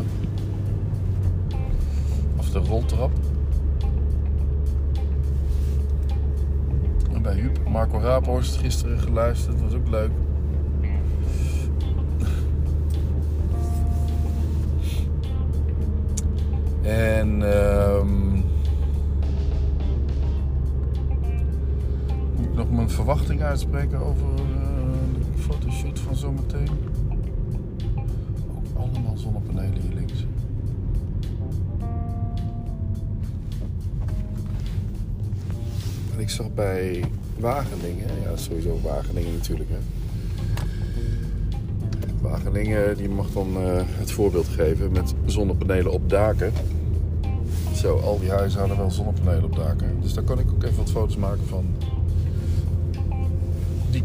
Of 2.38 2.50
de 2.50 2.60
roltrap. 2.60 3.12
En 7.14 7.22
bij 7.22 7.34
Huub, 7.34 7.60
Marco 7.70 8.00
Raaphorst 8.00 8.58
gisteren 8.58 9.00
geluisterd. 9.00 9.60
Dat 9.60 9.72
was 9.72 9.74
ook 9.74 9.90
leuk. 9.90 10.12
En 16.82 17.52
ehm 17.52 18.34
moet 22.36 22.46
ik 22.46 22.54
nog 22.54 22.72
mijn 22.72 22.90
verwachting 22.90 23.42
uitspreken 23.42 24.00
over 24.00 24.57
van 25.94 26.16
zometeen. 26.16 26.70
Ook 28.56 28.78
allemaal 28.78 29.18
zonnepanelen 29.18 29.82
hier 29.82 29.94
links. 29.94 30.26
En 36.14 36.20
ik 36.20 36.30
zag 36.30 36.54
bij 36.54 37.04
Wageningen, 37.40 38.08
ja 38.24 38.36
sowieso 38.36 38.80
Wageningen 38.84 39.34
natuurlijk 39.34 39.70
hè. 39.70 39.78
Wageningen 42.22 42.98
die 42.98 43.10
mag 43.10 43.30
dan 43.32 43.58
eh, 43.58 43.82
het 43.86 44.12
voorbeeld 44.12 44.48
geven 44.48 44.92
met 44.92 45.14
zonnepanelen 45.26 45.92
op 45.92 46.10
daken. 46.10 46.52
Zo, 47.74 47.98
al 47.98 48.20
die 48.20 48.30
huizen 48.30 48.60
hadden 48.60 48.78
wel 48.78 48.92
zonnepanelen 48.92 49.44
op 49.44 49.56
daken. 49.56 50.02
Dus 50.02 50.14
daar 50.14 50.24
kan 50.24 50.40
ik 50.40 50.52
ook 50.52 50.64
even 50.64 50.78
wat 50.78 50.92
foto's 50.92 51.18
maken 51.18 51.48
van 51.48 51.66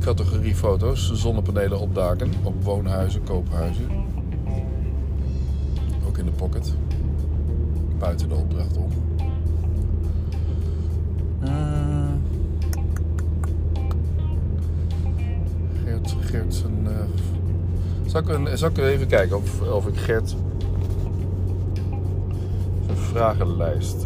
categorie 0.02 0.54
foto's. 0.54 1.12
Zonnepanelen 1.14 1.80
op 1.80 1.94
daken, 1.94 2.30
op 2.42 2.64
woonhuizen, 2.64 3.22
koophuizen. 3.24 3.86
Ook 6.08 6.18
in 6.18 6.24
de 6.24 6.30
pocket. 6.30 6.74
Buiten 7.98 8.28
de 8.28 8.34
opdracht 8.34 8.76
om. 8.76 8.88
Eh, 11.40 11.50
Geert, 15.84 16.14
Geert 16.20 16.54
zijn... 16.54 16.86
eh, 16.86 16.92
zal, 18.06 18.20
ik, 18.20 18.28
een- 18.28 18.58
zal 18.58 18.68
ik 18.68 18.78
even 18.78 19.06
kijken 19.06 19.36
of, 19.36 19.60
of 19.70 19.86
ik 19.86 19.96
Gert 19.96 20.28
zijn 22.86 22.96
vragenlijst. 22.96 23.96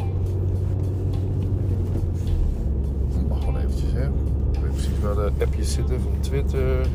Waar 5.06 5.14
de 5.14 5.44
appjes 5.44 5.72
zitten 5.72 6.00
van 6.00 6.20
Twitter, 6.20 6.86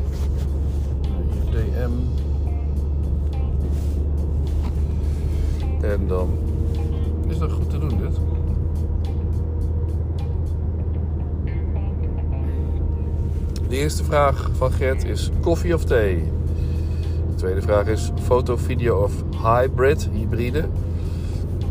DM. 1.50 1.90
En 5.84 6.06
dan 6.06 6.30
is 7.28 7.38
dat 7.38 7.52
goed 7.52 7.70
te 7.70 7.78
doen, 7.78 7.88
dit. 7.88 8.20
De 13.68 13.76
eerste 13.76 14.04
vraag 14.04 14.50
van 14.52 14.72
Gert 14.72 15.04
is 15.04 15.30
koffie 15.40 15.74
of 15.74 15.84
thee? 15.84 16.16
De 17.28 17.34
tweede 17.34 17.62
vraag 17.62 17.86
is 17.86 18.10
foto, 18.22 18.56
video 18.56 19.02
of 19.02 19.12
hybrid, 19.42 20.08
hybride. 20.12 20.68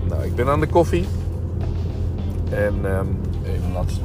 Nou, 0.09 0.23
ik 0.23 0.35
ben 0.35 0.47
aan 0.47 0.59
de 0.59 0.67
koffie. 0.67 1.05
En 2.49 2.75
ehm, 2.83 3.07
even 3.43 3.65
een 3.65 3.73
laatste 3.73 3.99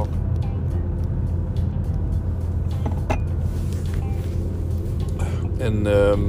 En 5.58 5.86
ehm, 5.86 6.20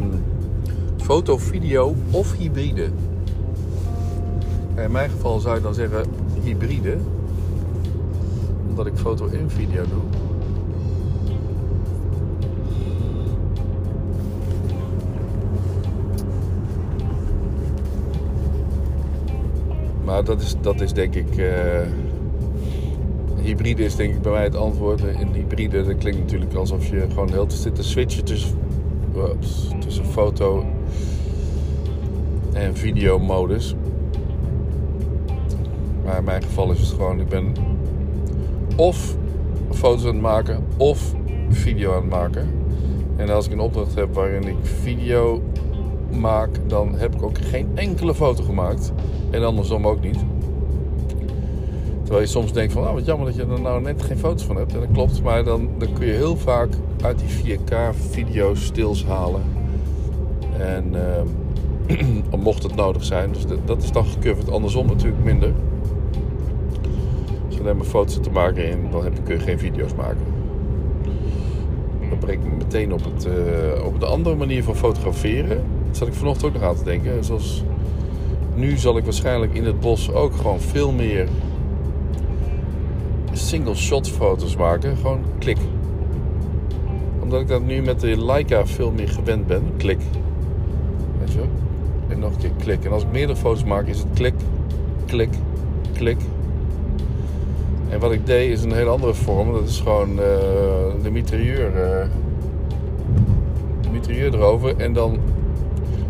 foto, 0.97 1.37
video 1.37 1.95
of 2.11 2.37
hybride. 2.37 2.89
In 4.75 4.91
mijn 4.91 5.09
geval 5.09 5.39
zou 5.39 5.57
ik 5.57 5.63
dan 5.63 5.73
zeggen 5.73 6.05
hybride. 6.43 6.97
Omdat 8.69 8.85
ik 8.85 8.93
foto 8.95 9.27
en 9.27 9.49
video 9.49 9.83
doe. 9.83 10.01
Maar 20.03 20.23
dat 20.23 20.41
is, 20.41 20.55
dat 20.61 20.81
is 20.81 20.93
denk 20.93 21.15
ik. 21.15 21.37
eh, 21.37 21.87
hybride 23.41 23.83
is 23.83 23.95
denk 23.95 24.13
ik 24.13 24.21
bij 24.21 24.31
mij 24.31 24.43
het 24.43 24.55
antwoord. 24.55 25.01
In 25.01 25.27
hybride, 25.33 25.83
dat 25.83 25.97
klinkt 25.97 26.19
natuurlijk 26.19 26.53
alsof 26.53 26.89
je 26.89 27.05
gewoon 27.09 27.27
de 27.27 27.33
hele 27.33 27.71
te 27.71 27.83
switchen 27.83 28.23
tussen, 28.23 28.57
tussen 29.79 30.05
foto 30.05 30.65
en 32.53 32.75
videomodus. 32.75 33.75
Maar 36.03 36.17
in 36.17 36.23
mijn 36.23 36.43
geval 36.43 36.71
is 36.71 36.79
het 36.79 36.89
gewoon, 36.89 37.19
ik 37.19 37.27
ben 37.27 37.53
of 38.75 39.15
foto's 39.71 40.05
aan 40.05 40.11
het 40.11 40.21
maken 40.21 40.65
of 40.77 41.13
video 41.49 41.93
aan 41.93 42.01
het 42.01 42.09
maken. 42.09 42.47
En 43.15 43.29
als 43.29 43.45
ik 43.45 43.51
een 43.51 43.59
opdracht 43.59 43.95
heb 43.95 44.13
waarin 44.13 44.47
ik 44.47 44.55
video 44.61 45.41
maak, 46.19 46.49
dan 46.67 46.95
heb 46.95 47.15
ik 47.15 47.23
ook 47.23 47.37
geen 47.37 47.67
enkele 47.75 48.15
foto 48.15 48.43
gemaakt. 48.43 48.91
En 49.29 49.43
andersom 49.43 49.87
ook 49.87 50.01
niet. 50.01 50.17
Terwijl 52.07 52.25
je 52.25 52.31
soms 52.31 52.53
denkt 52.53 52.73
van, 52.73 52.87
ah, 52.87 52.93
wat 52.93 53.05
jammer 53.05 53.25
dat 53.25 53.35
je 53.35 53.41
er 53.41 53.61
nou 53.61 53.81
net 53.81 54.03
geen 54.03 54.17
foto's 54.17 54.43
van 54.43 54.55
hebt. 54.55 54.73
En 54.73 54.79
dat 54.79 54.89
klopt, 54.93 55.23
maar 55.23 55.43
dan, 55.43 55.69
dan 55.77 55.93
kun 55.93 56.07
je 56.07 56.13
heel 56.13 56.37
vaak 56.37 56.69
uit 57.01 57.19
die 57.19 57.57
4K 57.57 57.75
video's 58.11 58.65
stils 58.65 59.05
halen. 59.05 59.41
En 60.57 60.85
ehm, 60.93 62.39
mocht 62.43 62.63
het 62.63 62.75
nodig 62.75 63.03
zijn, 63.03 63.31
dus 63.31 63.45
dat, 63.65 63.83
is 63.83 63.91
dan 63.91 64.05
gecoverd. 64.05 64.51
Andersom 64.51 64.87
natuurlijk 64.87 65.23
minder. 65.23 65.51
Als 67.45 67.55
je 67.55 67.61
alleen 67.61 67.77
maar 67.77 67.85
foto's 67.85 68.19
te 68.21 68.31
maken 68.31 68.69
en 68.71 68.79
dan 68.91 69.03
heb 69.03 69.15
je, 69.15 69.21
kun 69.21 69.35
je 69.35 69.41
geen 69.41 69.59
video's 69.59 69.95
maken. 69.95 70.23
Dat 72.09 72.19
brengt 72.19 72.43
me 72.43 72.55
meteen 72.57 72.93
op, 72.93 73.03
het, 73.03 73.25
eh, 73.25 73.85
op 73.85 73.99
de 73.99 74.05
andere 74.05 74.35
manier 74.35 74.63
van 74.63 74.75
fotograferen. 74.75 75.63
Dat 75.87 75.97
zat 75.97 76.07
ik 76.07 76.13
vanochtend 76.13 76.45
ook 76.45 76.53
nog 76.53 76.69
aan 76.69 76.75
te 76.75 76.83
denken. 76.83 77.23
Zoals 77.23 77.63
nu 78.55 78.77
zal 78.77 78.97
ik 78.97 79.03
waarschijnlijk 79.03 79.53
in 79.53 79.65
het 79.65 79.79
bos 79.79 80.11
ook 80.11 80.35
gewoon 80.35 80.59
veel 80.59 80.91
meer 80.91 81.27
single 83.47 83.75
shot 83.75 84.09
foto's 84.09 84.55
maken. 84.55 84.97
Gewoon 84.97 85.19
klik. 85.39 85.57
Omdat 87.21 87.41
ik 87.41 87.47
dat 87.47 87.61
nu 87.61 87.81
met 87.81 87.99
de 87.99 88.25
Leica 88.25 88.65
veel 88.65 88.91
meer 88.91 89.09
gewend 89.09 89.47
ben. 89.47 89.61
Klik. 89.77 89.99
Weet 91.19 91.31
je? 91.31 91.43
En 92.07 92.19
nog 92.19 92.31
een 92.31 92.37
keer 92.37 92.51
klik. 92.57 92.85
En 92.85 92.91
als 92.91 93.03
ik 93.03 93.11
meerdere 93.11 93.39
foto's 93.39 93.63
maak 93.63 93.87
is 93.87 93.99
het 93.99 94.07
klik, 94.13 94.33
klik, 95.05 95.29
klik. 95.93 96.17
En 97.89 97.99
wat 97.99 98.11
ik 98.11 98.25
deed 98.25 98.51
is 98.51 98.63
een 98.63 98.73
hele 98.73 98.89
andere 98.89 99.13
vorm. 99.13 99.53
Dat 99.53 99.67
is 99.67 99.79
gewoon 99.79 100.09
eh, 100.09 100.25
de 101.03 101.11
mitrailleur. 101.11 101.71
de 103.81 103.89
mitrailleur 103.91 104.33
erover. 104.33 104.77
En 104.77 104.93
dan 104.93 105.17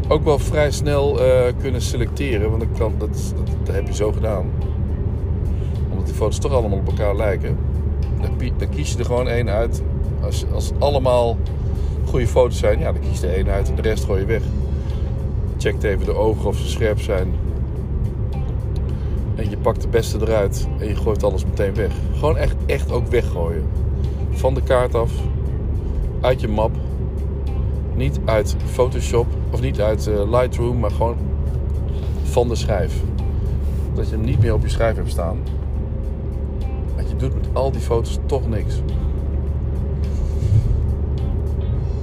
ook 0.07 0.23
wel 0.23 0.39
vrij 0.39 0.71
snel 0.71 1.21
eh, 1.21 1.53
kunnen 1.61 1.81
selecteren. 1.81 2.49
Want 2.49 2.63
kan, 2.77 2.93
dat, 2.97 3.33
dat 3.63 3.75
heb 3.75 3.87
je 3.87 3.93
zo 3.93 4.11
gedaan. 4.11 4.45
Foto's 6.17 6.39
toch 6.39 6.51
allemaal 6.51 6.77
op 6.77 6.87
elkaar 6.87 7.15
lijken. 7.15 7.57
Dan 8.57 8.69
kies 8.69 8.91
je 8.91 8.97
er 8.97 9.05
gewoon 9.05 9.27
één 9.27 9.49
uit. 9.49 9.81
Als, 10.21 10.45
als 10.53 10.69
het 10.69 10.79
allemaal 10.79 11.37
goede 12.05 12.27
foto's 12.27 12.57
zijn, 12.57 12.79
ja, 12.79 12.91
dan 12.91 13.01
kies 13.01 13.19
je 13.19 13.27
er 13.27 13.33
één 13.33 13.47
uit 13.47 13.69
en 13.69 13.75
de 13.75 13.81
rest 13.81 14.05
gooi 14.05 14.19
je 14.19 14.25
weg. 14.25 14.41
Checkt 15.57 15.83
even 15.83 16.05
de 16.05 16.15
ogen 16.15 16.47
of 16.47 16.57
ze 16.57 16.69
scherp 16.69 17.01
zijn. 17.01 17.33
En 19.35 19.49
je 19.49 19.57
pakt 19.57 19.81
de 19.81 19.87
beste 19.87 20.17
eruit 20.21 20.67
en 20.79 20.87
je 20.87 20.95
gooit 20.95 21.23
alles 21.23 21.45
meteen 21.45 21.75
weg. 21.75 21.91
Gewoon 22.13 22.37
echt, 22.37 22.55
echt 22.65 22.91
ook 22.91 23.07
weggooien. 23.07 23.67
Van 24.29 24.53
de 24.53 24.61
kaart 24.61 24.95
af. 24.95 25.11
Uit 26.21 26.41
je 26.41 26.47
map. 26.47 26.71
Niet 27.95 28.19
uit 28.25 28.55
Photoshop 28.65 29.27
of 29.51 29.61
niet 29.61 29.81
uit 29.81 30.07
eh, 30.07 30.31
Lightroom, 30.31 30.79
maar 30.79 30.91
gewoon 30.91 31.17
van 32.23 32.47
de 32.47 32.55
schijf. 32.55 33.01
Dat 33.93 34.09
je 34.09 34.15
hem 34.15 34.25
niet 34.25 34.39
meer 34.39 34.53
op 34.53 34.61
je 34.61 34.69
schijf 34.69 34.95
hebt 34.95 35.09
staan. 35.09 35.37
Doet 37.17 37.33
met 37.33 37.47
al 37.53 37.71
die 37.71 37.81
foto's 37.81 38.19
toch 38.25 38.49
niks. 38.49 38.81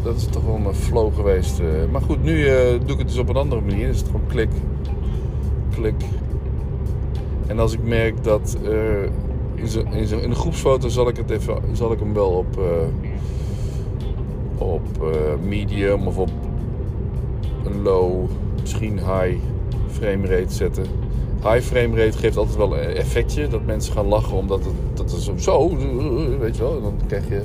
Dat 0.02 0.16
is 0.16 0.24
toch 0.24 0.44
wel 0.44 0.54
een 0.54 0.74
flow 0.74 1.14
geweest. 1.14 1.58
eh. 1.58 1.66
Maar 1.92 2.00
goed, 2.00 2.22
nu 2.22 2.46
eh, 2.46 2.70
doe 2.70 2.92
ik 2.92 2.98
het 2.98 3.08
dus 3.08 3.18
op 3.18 3.28
een 3.28 3.36
andere 3.36 3.60
manier. 3.60 3.88
Is 3.88 3.98
het 3.98 4.06
gewoon 4.06 4.26
klik, 4.26 4.50
klik. 5.74 6.04
En 7.46 7.58
als 7.58 7.72
ik 7.72 7.82
merk 7.82 8.24
dat 8.24 8.58
in, 9.54 9.92
in, 9.92 10.06
zo, 10.06 10.18
in 10.18 10.30
een 10.30 10.34
groepsfoto 10.34 10.88
zal 10.88 11.08
ik, 11.08 11.16
het 11.16 11.30
even, 11.30 11.62
zal 11.72 11.92
ik 11.92 11.98
hem 11.98 12.14
wel 12.14 12.28
op, 12.30 12.58
eh, 12.58 12.86
op 14.58 14.82
medium 15.46 16.06
of 16.06 16.18
op 16.18 16.30
een 17.64 17.82
low, 17.82 18.24
misschien 18.60 18.98
high 18.98 19.36
framerate 19.90 20.52
zetten. 20.54 20.84
High 21.44 21.60
framerate 21.60 22.18
geeft 22.18 22.36
altijd 22.36 22.56
wel 22.56 22.78
een 22.78 22.96
effectje. 22.96 23.48
Dat 23.48 23.66
mensen 23.66 23.92
gaan 23.92 24.06
lachen 24.06 24.36
omdat 24.36 24.64
het, 24.64 24.96
dat 24.96 25.12
is 25.12 25.44
zo, 25.44 25.76
weet 26.38 26.56
je 26.56 26.62
wel. 26.62 26.76
En 26.76 26.82
dan 26.82 27.00
krijg 27.06 27.28
je 27.28 27.42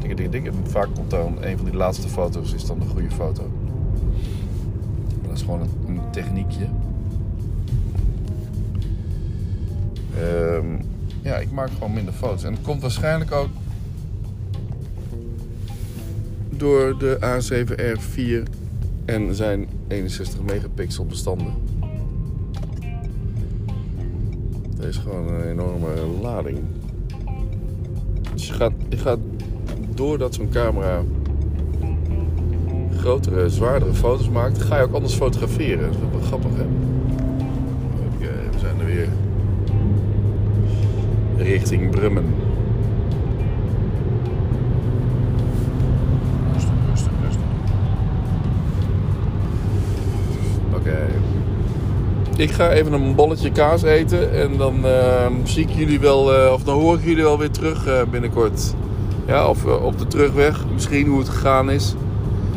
dikke, 0.00 0.14
dikke, 0.14 0.30
dikke. 0.30 0.48
En 0.48 0.70
vaak 0.70 0.88
komt 0.94 1.10
dan 1.10 1.36
een 1.40 1.56
van 1.56 1.64
die 1.64 1.74
laatste 1.74 2.08
foto's 2.08 2.54
is 2.54 2.64
dan 2.64 2.78
de 2.78 2.86
goede 2.86 3.10
foto. 3.10 3.42
Dat 5.26 5.36
is 5.36 5.42
gewoon 5.42 5.60
een, 5.60 6.00
techniekje. 6.10 6.68
Ehm, 10.16 10.66
ja, 11.22 11.36
ik 11.36 11.50
maak 11.50 11.70
gewoon 11.70 11.92
minder 11.92 12.14
foto's. 12.14 12.44
En 12.44 12.52
het 12.52 12.62
komt 12.62 12.82
waarschijnlijk 12.82 13.32
ook 13.32 13.48
door 16.50 16.98
de 16.98 17.18
A7R4 17.20 18.52
en 19.04 19.34
zijn 19.34 19.68
61 19.88 20.42
megapixel 20.42 21.06
bestanden. 21.06 21.69
Is 24.90 24.96
gewoon 24.96 25.28
een 25.28 25.50
enorme 25.50 25.88
lading. 26.22 26.58
Dus 28.32 28.46
je 28.46 28.52
gaat, 28.52 28.72
je 28.88 28.96
gaat 28.96 29.18
doordat 29.94 30.34
zo'n 30.34 30.48
camera 30.48 31.02
grotere, 32.96 33.48
zwaardere 33.48 33.94
foto's 33.94 34.28
maakt, 34.28 34.62
ga 34.62 34.76
je 34.76 34.82
ook 34.82 34.94
anders 34.94 35.14
fotograferen. 35.14 35.92
Dat 35.92 36.00
is 36.02 36.10
wel 36.12 36.20
grappig, 36.20 36.50
hè? 36.56 36.66
We 38.50 38.58
zijn 38.58 38.80
er 38.80 38.86
weer. 38.86 39.08
Richting 41.36 41.90
Brummen. 41.90 42.34
Rustig, 46.52 46.72
rustig, 46.90 47.12
rustig. 47.22 47.44
Oké. 50.74 51.06
Ik 52.40 52.50
ga 52.50 52.70
even 52.70 52.92
een 52.92 53.14
bolletje 53.14 53.52
kaas 53.52 53.82
eten 53.82 54.32
en 54.32 54.56
dan 54.56 54.86
eh, 54.86 55.26
zie 55.44 55.62
ik 55.62 55.70
jullie 55.70 56.00
wel, 56.00 56.34
eh, 56.34 56.52
of 56.52 56.62
dan 56.62 56.78
hoor 56.78 56.94
ik 56.96 57.04
jullie 57.04 57.22
wel 57.22 57.38
weer 57.38 57.50
terug 57.50 57.86
eh, 57.86 58.02
binnenkort. 58.10 58.74
Ja, 59.26 59.48
of 59.48 59.66
eh, 59.66 59.84
op 59.84 59.98
de 59.98 60.06
terugweg, 60.06 60.64
misschien 60.72 61.06
hoe 61.06 61.18
het 61.18 61.28
gegaan 61.28 61.70
is. 61.70 61.94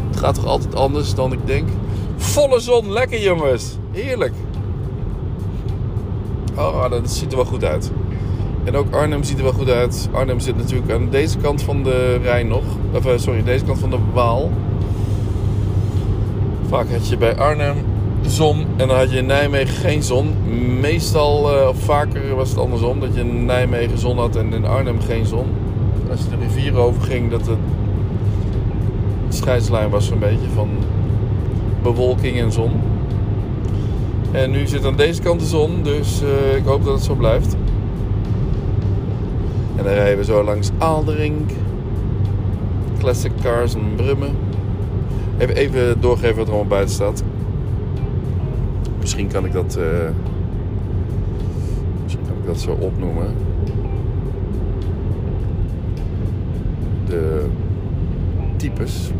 Het 0.10 0.20
gaat 0.20 0.36
toch 0.36 0.46
altijd 0.46 0.76
anders 0.76 1.16
dan 1.16 1.32
ik 1.32 1.40
denk. 1.46 1.70
Volle 2.16 2.60
zon, 2.60 2.92
lekker 2.92 3.22
jongens. 3.22 3.78
Heerlijk. 3.92 4.34
Oh, 6.56 6.90
dat 6.90 7.12
ziet 7.12 7.32
er 7.32 7.38
wel 7.38 7.46
goed 7.46 7.64
uit. 7.64 7.92
En 8.64 8.76
ook 8.76 8.94
Arnhem 8.94 9.24
ziet 9.24 9.38
er 9.38 9.44
wel 9.44 9.54
goed 9.54 9.70
uit. 9.70 10.10
Arnhem 10.12 10.40
zit 10.40 10.58
natuurlijk 10.58 10.92
aan 10.92 11.10
deze 11.10 11.38
kant 11.38 11.62
van 11.62 11.84
de 11.84 12.18
Rijn 12.22 12.48
nog. 12.48 12.64
Of, 12.94 13.04
sorry, 13.16 13.44
deze 13.44 13.66
kant 13.66 13.80
van 13.80 13.90
de 13.90 14.00
Waal. 14.14 14.52
Vaak 16.68 16.92
had 16.92 17.10
je 17.10 17.18
bij 17.18 17.38
Arnhem 17.38 17.93
zon 18.28 18.66
en 18.78 18.88
dan 18.88 18.98
had 18.98 19.12
je 19.12 19.18
in 19.18 19.26
Nijmegen 19.26 19.76
geen 19.76 20.04
zon. 20.04 20.34
Meestal, 20.80 21.58
eh, 21.58 21.68
of 21.68 21.78
vaker 21.78 22.36
was 22.36 22.50
het 22.50 22.58
andersom, 22.58 23.00
dat 23.00 23.14
je 23.14 23.20
in 23.20 23.46
Nijmegen 23.46 23.98
zon 23.98 24.18
had 24.18 24.36
en 24.36 24.54
in 24.54 24.66
Arnhem 24.66 25.00
geen 25.00 25.26
zon. 25.26 25.46
Als 26.12 26.20
je 26.20 26.30
de 26.30 26.36
rivier 26.46 26.78
over 26.78 27.02
ging, 27.02 27.32
dat 27.32 27.48
het 27.48 27.58
scheidslijn 29.30 29.90
was 29.90 30.06
zo'n 30.06 30.20
beetje 30.20 30.50
van 30.54 30.70
bewolking 31.84 32.40
en 32.40 32.52
zon. 32.52 32.72
En 34.32 34.52
nu 34.52 34.68
zit 34.68 34.86
aan 34.86 34.96
deze 34.96 35.22
kant 35.22 35.40
de 35.40 35.46
zon, 35.46 35.84
dus 35.84 36.22
eh, 36.22 36.56
ik 36.56 36.66
hoop 36.66 36.84
dat 36.84 36.94
het 36.94 37.04
zo 37.04 37.16
blijft. 37.16 37.56
En 39.76 39.84
dan 39.84 39.94
rijden 39.94 40.18
we 40.18 40.24
zo 40.24 40.44
langs 40.44 40.70
Aalderink. 40.78 41.52
Classic 43.00 43.32
Cars 43.42 43.76
en 43.76 43.96
Brummen. 43.96 44.36
Even 45.38 46.02
doorgeven 46.02 46.36
wat 46.36 46.48
er 46.48 46.54
allemaal 46.54 46.70
buiten 46.70 46.94
staat. 46.94 47.24
Misschien 49.04 49.28
kan 49.28 49.46
ik 49.46 49.52
dat, 49.52 49.76
eh, 49.76 50.10
misschien 52.04 52.26
kan 52.26 52.38
ik 52.38 52.46
dat 52.46 52.60
zo 52.60 52.72
opnoemen. 52.72 53.36
De 57.08 57.46
types. 58.56 59.12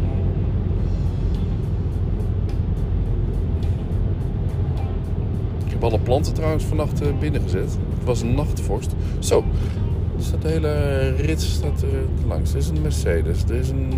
Ik 5.66 5.72
heb 5.72 5.84
alle 5.84 6.00
planten 6.00 6.34
trouwens 6.34 6.64
vannacht 6.64 7.02
eh, 7.02 7.08
binnen 7.20 7.42
gezet. 7.42 7.78
Het 7.98 8.04
was 8.06 8.22
een 8.22 8.36
nachtvorst. 8.36 8.96
Zo, 9.20 9.44
er 10.18 10.24
staat 10.24 10.42
de 10.42 10.48
hele 10.48 11.10
rits 11.10 11.54
staat 11.54 11.82
er 11.82 12.28
langs. 12.28 12.52
Er 12.52 12.58
is 12.58 12.68
een 12.68 12.82
Mercedes, 12.82 13.44
er 13.44 13.56
is 13.56 13.70
een, 13.70 13.92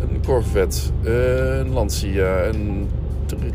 een 0.00 0.24
Corvette, 0.24 0.80
eh, 1.02 1.58
een 1.58 1.72
Lancia, 1.72 2.44
een 2.44 2.88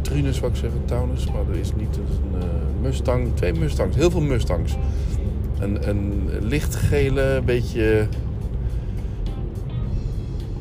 Trinus, 0.02 0.40
wou 0.40 0.52
ik 0.52 0.58
zeggen, 0.58 0.86
Taunus, 0.86 1.32
maar 1.32 1.46
dat 1.46 1.56
is 1.56 1.72
niet. 1.76 1.98
Een 1.98 2.42
eh, 2.42 2.48
Mustang, 2.82 3.36
twee 3.36 3.54
Mustangs, 3.54 3.96
heel 3.96 4.12
veel 4.12 4.22
Mustangs. 4.22 4.76
Een, 5.60 5.90
een 5.90 6.30
lichtgele, 6.42 7.42
beetje, 7.46 8.08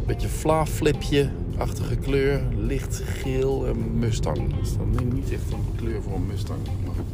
beetje 0.07 0.29
fla-flipje-achtige 0.29 1.97
kleur, 1.97 2.41
lichtgeel 2.57 3.67
en 3.67 3.99
Mustang. 3.99 4.37
Dat 4.37 4.59
is 4.63 4.77
dan 4.77 4.91
niet- 5.15 5.33
echt 5.33 5.53
een 5.53 5.77
kleur 5.77 6.03
voor 6.03 6.15
een 6.15 6.27
Mustang, 6.27 6.59
maar. 6.85 7.05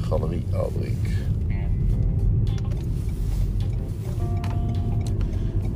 Galerie 0.00 0.44
Aalbrink. 0.52 1.06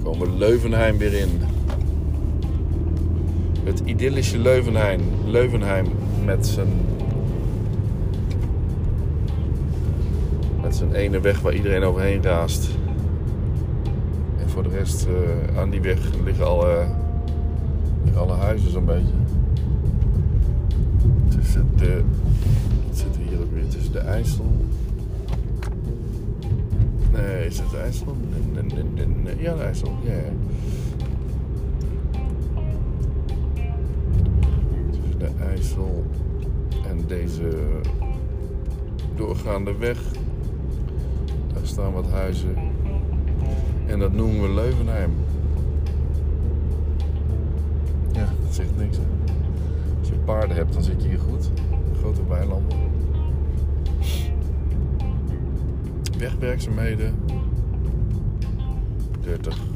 Komen 0.02 0.38
Leuvenheim 0.38 0.98
weer 0.98 1.12
in. 1.14 1.30
Het 3.66 3.82
idyllische 3.84 4.38
Leuvenheim. 4.38 5.00
Leuvenheim 5.24 5.86
met 6.24 6.46
zijn... 6.46 6.68
Met 10.62 10.76
zijn 10.76 10.92
ene 10.92 11.20
weg 11.20 11.40
waar 11.40 11.54
iedereen 11.54 11.82
overheen 11.82 12.22
raast. 12.22 12.68
En 14.40 14.48
voor 14.48 14.62
de 14.62 14.68
rest 14.68 15.06
eh, 15.06 15.58
aan 15.58 15.70
die 15.70 15.80
weg 15.80 15.98
liggen 16.24 16.46
alle, 16.46 16.86
liggen 18.04 18.22
alle 18.22 18.34
huizen 18.34 18.70
zo'n 18.70 18.84
beetje. 18.84 19.12
Tussen 21.28 21.68
de 21.76 22.02
wat 22.86 22.96
zit 22.96 23.14
er 23.16 23.28
hier 23.28 23.40
ook 23.40 23.52
weer? 23.52 23.68
Tussen 23.68 23.92
de 23.92 23.98
IJssel. 23.98 24.54
Nee, 27.12 27.46
is 27.46 27.58
het 27.58 27.74
IJssel? 27.74 28.16
Nee, 28.52 28.62
nee, 28.62 28.84
nee, 28.94 29.06
nee. 29.24 29.42
Ja, 29.42 29.54
de 29.54 29.62
IJssel. 29.62 29.92
Ja. 30.04 30.12
En 36.86 37.04
deze 37.06 37.50
doorgaande 39.14 39.76
weg. 39.76 39.98
Daar 41.54 41.66
staan 41.66 41.92
wat 41.92 42.10
huizen. 42.10 42.56
En 43.86 43.98
dat 43.98 44.12
noemen 44.12 44.42
we 44.42 44.48
Leuvenheim. 44.48 45.10
Ja, 48.12 48.24
dat 48.42 48.54
zegt 48.54 48.76
niks. 48.76 48.98
Als 49.98 50.08
je 50.08 50.14
paarden 50.14 50.56
hebt, 50.56 50.72
dan 50.72 50.82
zit 50.82 51.02
je 51.02 51.08
hier 51.08 51.18
goed. 51.18 51.50
Grote 51.98 52.26
weilanden. 52.28 52.78
Wegwerkzaamheden. 56.18 57.14
30. 59.20 59.75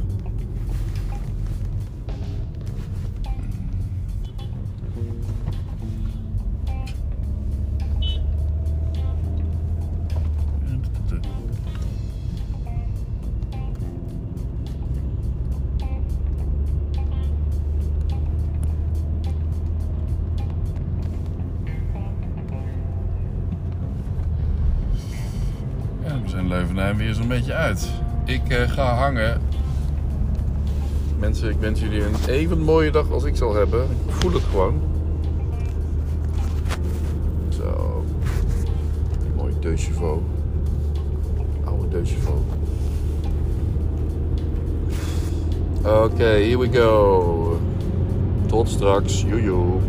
Zijn 26.96 27.02
weer 27.02 27.14
zo'n 27.14 27.28
beetje 27.28 27.52
uit. 27.52 27.88
Ik 28.24 28.48
eh, 28.48 28.70
ga 28.70 28.94
hangen. 28.94 29.40
Mensen, 31.18 31.50
ik 31.50 31.56
wens 31.60 31.80
jullie 31.80 32.04
een 32.04 32.14
even 32.28 32.58
mooie 32.58 32.90
dag 32.90 33.10
als 33.10 33.24
ik 33.24 33.36
zal 33.36 33.54
hebben. 33.54 33.82
Ik 33.82 34.12
voel 34.12 34.32
het 34.32 34.42
gewoon. 34.42 34.80
Zo. 37.48 38.04
Mooi 39.36 39.54
chevaux. 39.76 40.22
Oude 41.64 42.04
chevaux. 42.04 42.40
Oké, 45.82 46.24
here 46.24 46.58
we 46.58 46.68
go. 46.72 47.60
Tot 48.46 48.68
straks. 48.68 49.22
Joejoe. 49.22 49.80